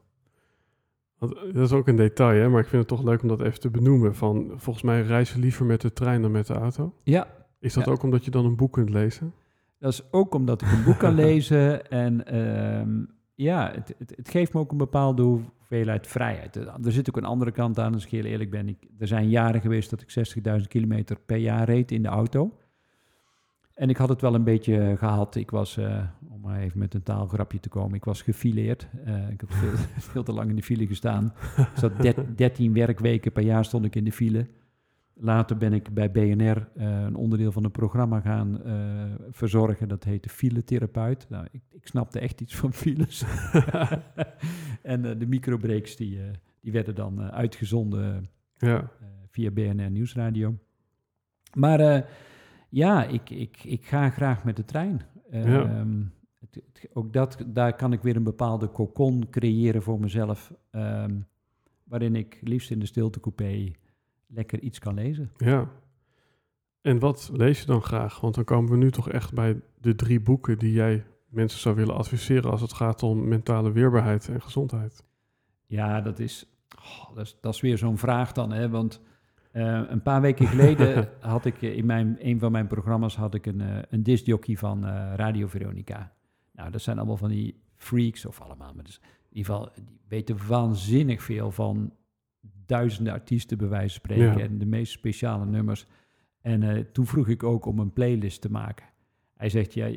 [1.18, 2.48] Want, eh, dat is ook een detail, hè?
[2.48, 4.14] maar ik vind het toch leuk om dat even te benoemen.
[4.14, 6.92] Van, volgens mij reis je liever met de trein dan met de auto.
[7.02, 7.26] Ja,
[7.58, 7.90] Is dat Ja.
[7.92, 9.32] ook omdat je dan een boek kunt lezen?
[9.78, 11.90] Dat is ook omdat ik een boek kan lezen.
[11.90, 13.04] En ehm,
[13.34, 15.38] ja, het, het, het geeft me ook een bepaalde
[15.68, 16.56] hoeveelheid vrijheid.
[16.56, 18.68] Er zit ook een andere kant aan, als ik heel eerlijk ben.
[18.68, 22.58] Ik, er zijn jaren geweest dat ik 60.000 kilometer per jaar reed in de auto.
[23.74, 25.34] En ik had het wel een beetje gehad.
[25.34, 28.88] Ik was, eh, om maar even met een taalgrapje te komen, ik was gefileerd.
[29.04, 29.70] Eh, ik had veel,
[30.12, 31.32] veel te lang in de file gestaan.
[31.56, 34.46] Ik zat der- 13 werkweken per jaar stond ik in de file.
[35.18, 38.74] Later ben ik bij BNR eh, een onderdeel van een programma gaan eh,
[39.30, 39.88] verzorgen.
[39.88, 41.26] Dat heette Filetherapeut.
[41.28, 43.24] Nou, ik, ik snapte echt iets van files.
[44.82, 46.18] en eh, de microbreaks die,
[46.60, 48.90] die werden dan uitgezonden Ja,
[49.30, 50.54] via BNR Nieuwsradio.
[51.54, 52.06] Maar
[52.68, 55.00] ja, ik, ik, ik ga graag met de trein.
[55.30, 55.62] Eh, Ja.
[55.64, 56.02] ehm,
[56.40, 60.52] het, het- ook dat, daar kan ik weer een bepaalde cocon creëren voor mezelf.
[60.70, 61.20] ehm,
[61.84, 63.72] waarin ik liefst in de stiltecoupé
[64.26, 65.30] lekker iets kan lezen.
[65.36, 65.70] ja.
[66.86, 68.20] En wat lees je dan graag?
[68.20, 71.74] Want dan komen we nu toch echt bij de drie boeken die jij mensen zou
[71.74, 75.04] willen adviseren als het gaat om mentale weerbaarheid en gezondheid.
[75.66, 76.46] Ja, dat is,
[76.78, 78.68] oh, dat is, dat is weer zo'n vraag dan, hè?
[78.68, 79.00] Want
[79.50, 83.34] eh, een paar weken geleden had ik eh, in mijn, een van mijn programma's had
[83.34, 86.12] ik een, eh een discjockey van Radio Veronica.
[86.52, 89.98] Nou, dat zijn allemaal van die freaks, of allemaal, maar dus in ieder geval, die
[90.08, 91.92] weten waanzinnig veel van
[92.66, 94.44] duizenden artiesten bij wijze van spreken Ja.
[94.44, 95.86] en de meest speciale nummers.
[96.40, 98.86] En eh, toen vroeg ik ook om een playlist te maken.
[99.36, 99.88] Hij zegt, ja,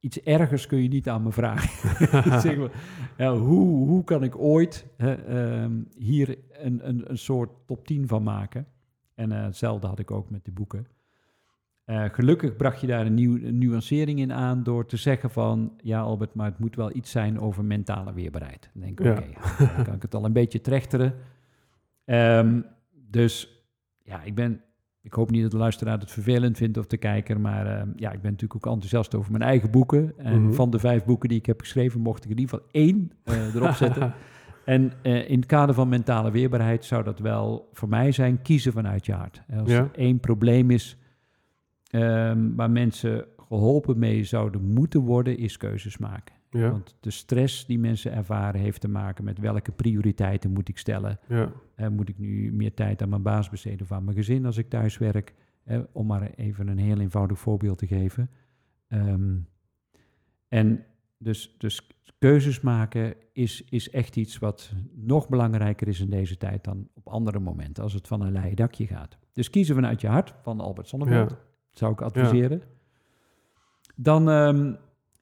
[0.00, 1.70] iets ergers kun je niet aan me vragen.
[2.40, 2.70] zeg maar,
[3.16, 8.22] ja, hoe, hoe kan ik ooit ehm, hier een, een, een soort top 10 van
[8.22, 8.66] maken?
[9.14, 10.86] En eh, hetzelfde had ik ook met de boeken.
[11.84, 15.72] Eh, gelukkig bracht je daar een, nieuw, een nuancering in aan door te zeggen van...
[15.82, 18.70] ja Albert, maar het moet wel iets zijn over mentale weerbaarheid.
[18.72, 19.12] Dan denk ik, Ja.
[19.12, 21.14] oké, dan kan ik het al een beetje trechteren.
[22.08, 22.60] Ehm,
[23.10, 23.62] dus
[24.02, 24.60] ja, ik ben...
[25.02, 28.12] Ik hoop niet dat de luisteraar het vervelend vindt of de kijker, maar ehm, ja,
[28.12, 30.12] ik ben natuurlijk ook enthousiast over mijn eigen boeken.
[30.18, 30.52] En Mhm.
[30.52, 33.54] van de vijf boeken die ik heb geschreven, mocht ik in ieder geval één eh,
[33.54, 34.12] erop zetten.
[34.64, 38.72] En eh, in het kader van mentale weerbaarheid zou dat wel voor mij zijn kiezen
[38.72, 39.42] vanuit je hart.
[39.58, 39.78] Als Ja.
[39.78, 40.96] er één probleem is
[41.90, 46.34] ehm, waar mensen geholpen mee zouden moeten worden, is keuzes maken.
[46.58, 50.78] Ja, Want de stress die mensen ervaren heeft te maken met welke prioriteiten moet ik
[50.78, 51.18] stellen.
[51.76, 54.56] ja, moet ik nu meer tijd aan mijn baas besteden of aan mijn gezin als
[54.56, 55.34] ik thuis werk?
[55.92, 58.30] Om maar even een heel eenvoudig voorbeeld te geven.
[58.88, 59.36] Ehm,
[60.48, 60.84] en
[61.18, 61.86] dus, dus
[62.18, 67.08] keuzes maken is, is echt iets wat nog belangrijker is in deze tijd dan op
[67.08, 69.18] andere momenten, als het van een leien dakje gaat.
[69.32, 71.38] Dus kiezen vanuit je hart van Albert Sonneveld, ja,
[71.70, 72.62] zou ik adviseren.
[73.96, 74.74] Dan ehm,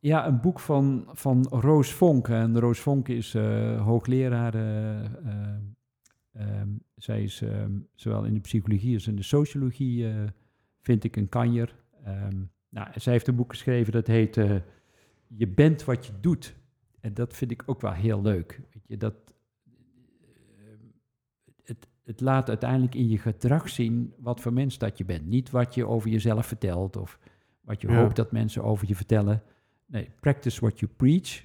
[0.06, 2.28] ja, een boek van, van Roos Vonk.
[2.28, 4.54] En Roos Vonk is eh, hoogleraar.
[4.54, 5.54] eh, eh,
[6.32, 10.06] ehm, zij is ehm, zowel in de psychologie als in de sociologie,
[10.80, 11.74] vind ik, een kanjer.
[12.04, 12.36] Ehm,
[12.68, 14.34] nou, zij heeft een boek geschreven dat heet
[15.26, 16.54] je bent wat je doet.
[17.00, 18.60] En dat vind ik ook wel heel leuk.
[18.72, 19.14] Weet je, dat,
[21.62, 25.26] het, het laat uiteindelijk in je gedrag zien wat voor mens dat je bent.
[25.26, 27.18] Niet wat je over jezelf vertelt of
[27.60, 27.94] wat je Ja.
[28.00, 29.42] hoopt dat mensen over je vertellen.
[29.86, 31.44] Nee, practice what you preach.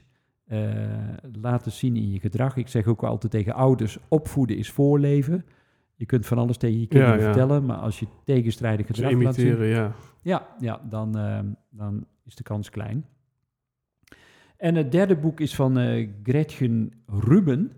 [1.42, 2.56] Laat het zien in je gedrag.
[2.56, 5.46] Ik zeg ook altijd tegen ouders, opvoeden is voorleven.
[6.02, 7.32] Je kunt van alles tegen je kinderen Ja, ja.
[7.32, 9.46] vertellen, maar als je tegenstrijdig gedrag laat zien...
[9.46, 9.94] imiteren, ja.
[10.22, 13.06] Ja, ja dan, ehm, dan is de kans klein.
[14.58, 17.72] En het derde boek is van eh, Gretchen Ruben.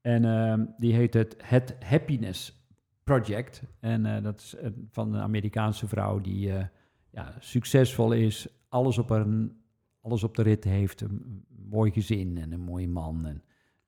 [0.00, 2.68] En ehm, die heet het Het Happiness
[3.04, 3.62] Project.
[3.80, 4.56] En eh, dat is
[4.90, 6.52] van een Amerikaanse vrouw die
[7.10, 9.59] ja, succesvol is, alles op, een,
[10.00, 11.00] alles op de rit heeft.
[11.00, 13.42] Een, mooi gezin en een mooie man en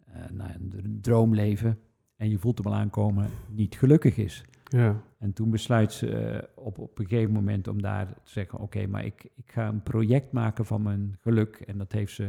[0.05, 1.79] eh, nou, een droomleven.
[2.17, 4.45] En je voelt hem al aankomen, niet gelukkig is.
[4.65, 8.59] Ja, En toen besluit ze eh, op, op een gegeven moment om daar te zeggen:
[8.59, 11.57] Oké, maar ik, ik ga een project maken van mijn geluk.
[11.57, 12.29] En dat heeft ze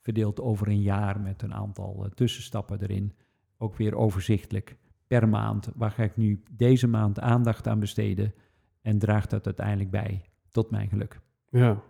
[0.00, 3.12] verdeeld over een jaar met een aantal eh, tussenstappen erin.
[3.58, 4.76] Ook weer overzichtelijk
[5.06, 5.68] per maand.
[5.74, 8.34] Waar ga ik nu deze maand aandacht aan besteden?
[8.82, 11.20] En draagt dat uiteindelijk bij tot mijn geluk?
[11.48, 11.82] ja.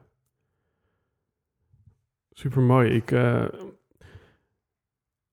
[2.32, 2.90] Super mooi.
[2.90, 3.44] Ik, eh,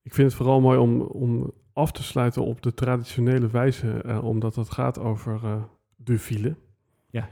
[0.02, 4.24] ik vind het vooral mooi om, om af te sluiten op de traditionele wijze, eh,
[4.24, 5.62] omdat het gaat over eh,
[5.96, 6.56] de file.
[7.10, 7.28] Ja.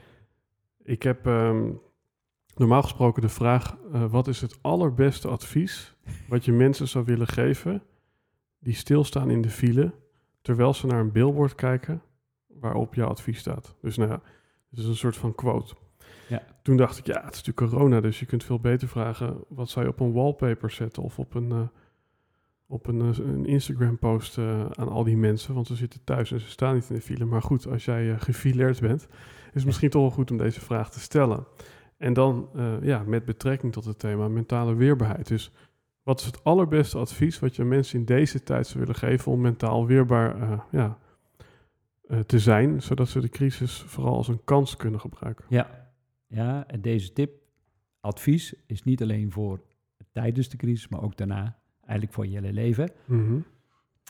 [0.82, 1.70] Ik heb ehm,
[2.56, 3.76] normaal gesproken de vraag:
[4.10, 5.96] wat is het allerbeste advies
[6.28, 7.82] wat je mensen zou willen geven
[8.58, 9.92] die stilstaan in de file
[10.42, 12.02] terwijl ze naar een billboard kijken
[12.46, 13.76] waarop jouw advies staat?
[13.80, 14.22] Dus nou ja,
[14.70, 15.74] het is een soort van quote.
[16.28, 16.42] Ja.
[16.62, 19.68] Toen dacht ik, ja, het is natuurlijk corona, dus je kunt veel beter vragen: wat
[19.68, 21.60] zou je op een wallpaper zetten of op een, eh,
[22.66, 25.54] op een, eh, een Instagram-post eh, aan al die mensen?
[25.54, 27.24] Want ze zitten thuis en ze staan niet in de file.
[27.24, 29.02] Maar goed, als jij gefileerd bent,
[29.46, 31.46] is het misschien toch wel goed om deze vraag te stellen.
[31.96, 32.48] En dan,
[32.82, 35.28] ja, met betrekking tot het thema mentale weerbaarheid.
[35.28, 35.52] Dus
[36.02, 39.40] wat is het allerbeste advies wat je mensen in deze tijd zou willen geven om
[39.40, 40.98] mentaal weerbaar ja,
[42.26, 45.44] te zijn, zodat ze de crisis vooral als een kans kunnen gebruiken?
[45.48, 45.87] Ja,
[46.28, 47.42] ja en deze tip,
[48.00, 49.62] advies, is niet alleen voor
[50.12, 51.58] tijdens de crisis, maar ook daarna.
[51.80, 52.90] Eigenlijk voor je hele leven.
[53.04, 53.40] Mhm.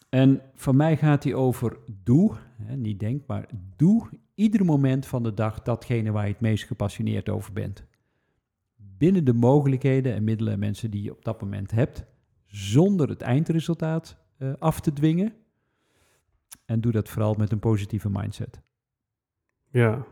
[0.09, 5.23] En voor mij gaat die over doe, hè, niet denk, maar doe ieder moment van
[5.23, 7.87] de dag datgene waar je het meest gepassioneerd over bent.
[8.77, 12.05] Binnen de mogelijkheden en middelen en mensen die je op dat moment hebt,
[12.47, 15.33] zonder het eindresultaat eh, af te dwingen.
[16.65, 18.63] En doe dat vooral met een positieve mindset.
[19.71, 20.07] Ja.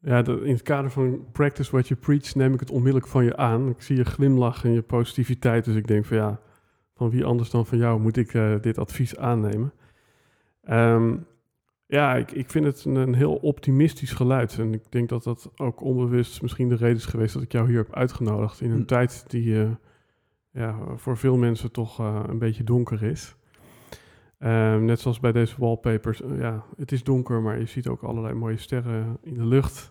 [0.00, 3.36] Ja, in het kader van practice what you preach neem ik het onmiddellijk van je
[3.36, 3.68] aan.
[3.68, 6.40] Ik zie je glimlach en je positiviteit, dus ik denk van ja,
[6.94, 9.72] van wie anders dan van jou moet ik eh, dit advies aannemen.
[10.62, 11.16] Ehm,
[11.86, 15.50] ja, ik, ik vind het een, een heel optimistisch geluid en ik denk dat dat
[15.56, 18.78] ook onbewust misschien de reden is geweest dat ik jou hier heb uitgenodigd in een
[18.78, 18.84] Hm.
[18.84, 19.70] tijd die eh,
[20.50, 23.36] ja, voor veel mensen toch eh, een beetje donker is.
[24.38, 26.22] Ehm, net zoals bij deze wallpapers.
[26.22, 29.90] eh, ja, het is donker, maar je ziet ook allerlei mooie sterren in de lucht.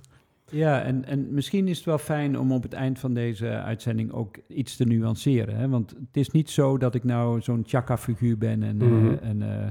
[0.52, 4.12] Ja, en, en misschien is het wel fijn om op het eind van deze uitzending
[4.12, 5.56] ook iets te nuanceren.
[5.58, 5.70] Hè?
[5.70, 9.14] Want het is niet zo dat ik nou zo'n Chaka-figuur ben en, eh, Mhm.
[9.14, 9.68] en, eh,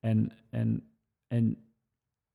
[0.00, 0.82] en, en,
[1.28, 1.56] en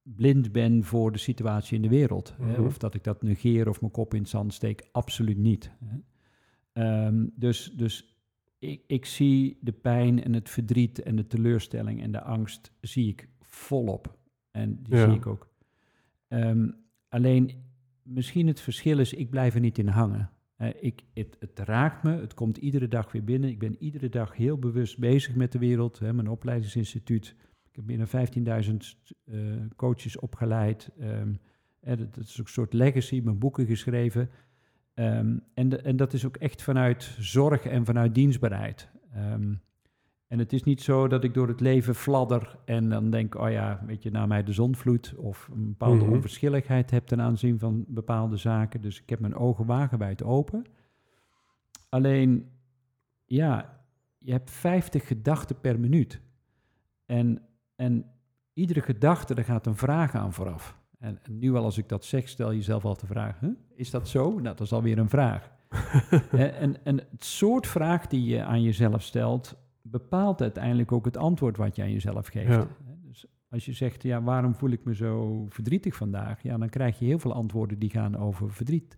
[0.04, 2.36] blind ben voor de situatie in de wereld.
[2.42, 2.52] Hè?
[2.52, 2.64] Mhm.
[2.66, 4.88] Of dat ik dat negeer of mijn kop in het zand steek.
[4.92, 5.72] Absoluut niet.
[5.86, 5.98] Hè?
[6.74, 8.13] Ehm, dus dus
[8.64, 13.08] ik, ik zie de pijn en het verdriet en de teleurstelling en de angst zie
[13.10, 14.18] ik volop.
[14.52, 15.06] En die Ja.
[15.06, 15.50] zie ik ook.
[16.28, 16.70] Ehm,
[17.10, 17.52] alleen
[18.04, 20.30] misschien het verschil is, ik blijf er niet in hangen.
[20.56, 23.50] Eh, ik, het, het raakt me, het komt iedere dag weer binnen.
[23.50, 26.00] Ik ben iedere dag heel bewust bezig met de wereld.
[26.00, 27.36] Hè, mijn opleidingsinstituut.
[27.70, 28.74] Ik heb binnen 15.000
[29.24, 29.38] eh,
[29.76, 30.90] coaches opgeleid.
[31.00, 31.34] Ehm,
[31.80, 34.30] eh, dat, dat is ook een soort legacy, mijn boeken geschreven.
[34.94, 38.90] Ehm, en, de- en dat is ook echt vanuit zorg en vanuit dienstbaarheid.
[39.14, 39.54] Ehm,
[40.28, 43.52] en het is niet zo dat ik door het leven fladder en dan denk, oh
[43.52, 46.14] ja, weet je, na mij de zonvloed of een bepaalde Mhm.
[46.14, 48.82] onverschilligheid heb ten aanzien van bepaalde zaken.
[48.82, 50.66] Dus ik heb mijn ogen wagenwijd open.
[51.90, 52.50] Alleen,
[53.26, 53.80] ja,
[54.18, 56.22] je hebt 50 gedachten per minuut.
[57.06, 57.42] En,
[57.76, 58.06] en
[58.54, 60.78] iedere gedachte, daar gaat een vraag aan vooraf.
[61.04, 63.50] En, en nu al als ik dat zeg, stel jezelf al de vraag, huh?
[63.76, 64.30] is dat zo?
[64.30, 65.52] Nou, dat is alweer een vraag.
[66.32, 71.18] en, en, en het soort vraag die je aan jezelf stelt, bepaalt uiteindelijk ook het
[71.18, 72.48] antwoord wat je aan jezelf geeft.
[72.48, 72.68] Ja.
[73.02, 76.44] Dus als je zegt, ja, waarom voel ik me zo verdrietig vandaag?
[76.44, 78.98] Ja, dan krijg je heel veel antwoorden die gaan over verdriet.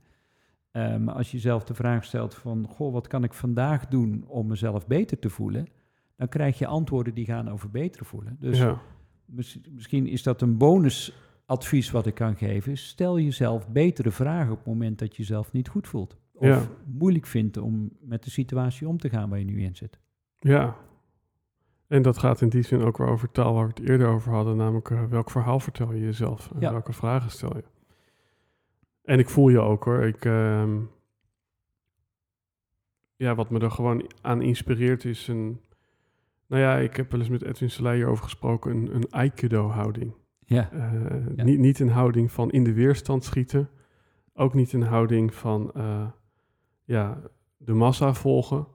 [0.71, 4.23] Eh, maar als je jezelf de vraag stelt van, goh, wat kan ik vandaag doen
[4.27, 5.67] om mezelf beter te voelen?
[6.15, 8.37] Dan krijg je antwoorden die gaan over beter voelen.
[8.39, 8.81] Dus ja.
[9.71, 10.57] Misschien is dat een
[11.45, 12.77] bonusadvies wat ik kan geven.
[12.77, 16.17] Stel jezelf betere vragen op het moment dat je jezelf niet goed voelt.
[16.37, 16.61] of Ja.
[16.85, 19.99] moeilijk vindt om met de situatie om te gaan waar je nu in zit.
[20.39, 20.75] Ja.
[21.87, 24.31] En dat gaat in die zin ook weer over taal waar we het eerder over
[24.33, 26.71] hadden, namelijk eh, welk verhaal vertel je jezelf en Ja.
[26.71, 27.63] welke vragen stel je.
[29.03, 30.03] En ik voel je ook hoor.
[30.03, 30.79] Ik, ehm,
[33.15, 35.61] ja, wat me er gewoon aan inspireert is een,
[36.47, 40.13] nou ja, ik heb wel eens met Edwin Selei over gesproken, een, een aikido-houding.
[40.45, 40.91] Ja, Eh,
[41.35, 41.43] Ja.
[41.43, 43.69] niet, niet een houding van in de weerstand schieten.
[44.33, 46.07] Ook niet een houding van eh,
[46.83, 47.21] ja,
[47.57, 48.67] de massa volgen.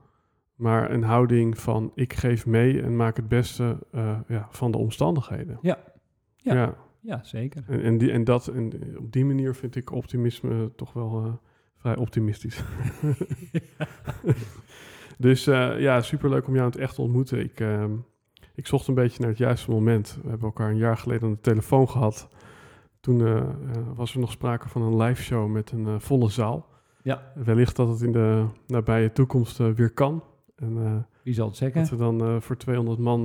[0.54, 4.78] Maar een houding van ik geef mee en maak het beste eh, ja, van de
[4.78, 5.58] omstandigheden.
[5.62, 5.78] Ja.
[6.36, 6.54] Ja.
[6.54, 6.74] ja.
[7.00, 7.64] ja zeker.
[7.68, 11.40] En, en, die, en, dat, en op die manier vind ik optimisme toch wel
[11.76, 12.64] vrij optimistisch.
[15.18, 17.40] dus ja, superleuk om jou in het echt te ontmoeten.
[17.40, 17.92] Ik, ehm,
[18.60, 20.18] ik zocht een beetje naar het juiste moment.
[20.22, 22.28] We hebben elkaar een jaar geleden aan de telefoon gehad.
[23.00, 23.46] Toen eh, eh,
[23.94, 26.66] was er nog sprake van een live show met een eh, volle zaal.
[27.02, 30.22] Ja, Wellicht dat het in de nabije toekomst weer kan.
[30.56, 31.80] En wie zal het zeggen?
[31.80, 33.22] dat we dan voor 200 man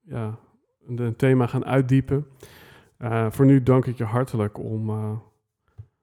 [0.00, 0.38] ja,
[0.86, 2.26] een, een thema gaan uitdiepen.
[3.28, 4.90] Voor nu dank ik je hartelijk om,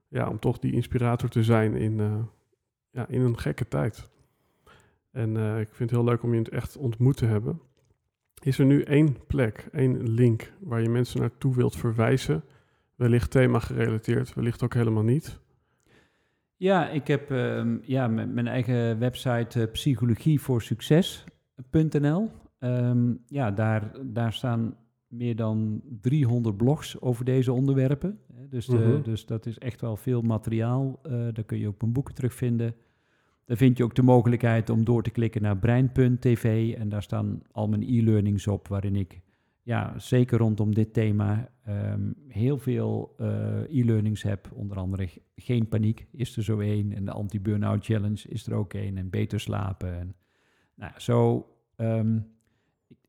[0.07, 2.27] ja, om toch die inspirator te zijn in,
[2.89, 4.09] ja, in een gekke tijd.
[5.11, 5.29] En
[5.59, 7.61] ik vind het heel leuk om je in het echt ontmoet te hebben.
[8.41, 12.43] Is er nu één plek, één link waar je mensen naartoe wilt verwijzen?
[12.95, 15.39] Wellicht thema gerelateerd, wellicht ook helemaal niet.
[16.55, 22.29] Ja, ik heb ehm, ja, mijn, eigen website uh, psychologievoorsucces.nl.
[22.59, 24.75] Ehm, ja, daar, daar staan
[25.07, 28.19] meer dan 300 blogs over deze onderwerpen.
[28.49, 29.01] Dus, de, Mhm.
[29.01, 30.99] dus dat is echt wel veel materiaal.
[31.05, 32.75] Uh, daar kun je ook mijn boeken terugvinden.
[33.51, 36.73] Daar vind je ook de mogelijkheid om door te klikken naar brein.tv.
[36.73, 39.21] En daar staan al mijn e-learnings op, waarin ik
[39.61, 44.51] ja, zeker rondom dit thema um, heel veel uh, e-learnings heb.
[44.53, 46.93] Onder andere Geen Paniek is er zo één.
[46.93, 48.97] En de Anti-Burnout Challenge is er ook één.
[48.97, 49.99] En Beter Slapen.
[49.99, 50.15] En,
[50.75, 51.47] nou, zo,
[51.77, 52.27] um,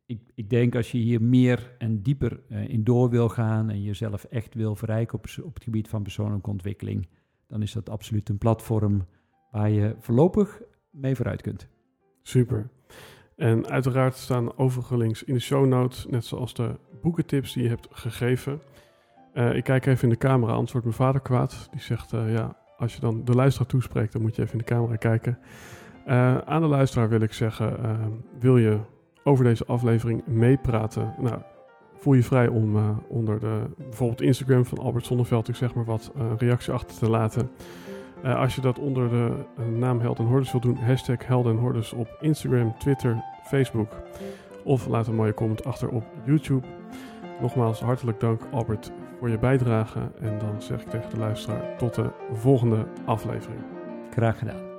[0.06, 3.70] ik, ik denk als je hier meer en dieper uh, in door wil gaan...
[3.70, 7.08] en jezelf echt wil verrijken op, op het gebied van persoonlijke ontwikkeling...
[7.46, 9.06] dan is dat absoluut een platform
[9.52, 10.60] waar je voorlopig
[10.90, 11.68] mee vooruit kunt.
[12.22, 12.70] Super.
[13.36, 17.68] En uiteraard staan overige links in de show notes, net zoals de boekentips die je
[17.68, 18.60] hebt gegeven.
[19.34, 21.68] Uh, ik kijk even in de camera, anders wordt mijn vader kwaad.
[21.70, 24.58] Die zegt, uh, ja, als je dan de luisteraar toespreekt, dan moet je even in
[24.58, 25.38] de camera kijken.
[26.06, 27.76] Uh, aan de luisteraar wil ik zeggen,
[28.38, 28.78] wil je
[29.24, 31.14] over deze aflevering meepraten?
[31.18, 31.42] Nou,
[31.94, 36.12] voel je vrij om onder de, bijvoorbeeld Instagram van Albert Zonneveld, ik zeg maar wat,
[36.14, 37.50] een reactie achter te laten.
[38.24, 41.46] Uh, als je dat onder de uh, naam Held en Hordes wil doen, hashtag Held
[41.46, 43.92] en Hordes op Instagram, Twitter, Facebook.
[44.64, 46.66] Of laat een mooie comment achter op YouTube.
[47.40, 50.00] Nogmaals, hartelijk dank Albert voor je bijdrage.
[50.20, 53.60] En dan zeg ik tegen de luisteraar tot de volgende aflevering.
[54.10, 54.70] Graag gedaan.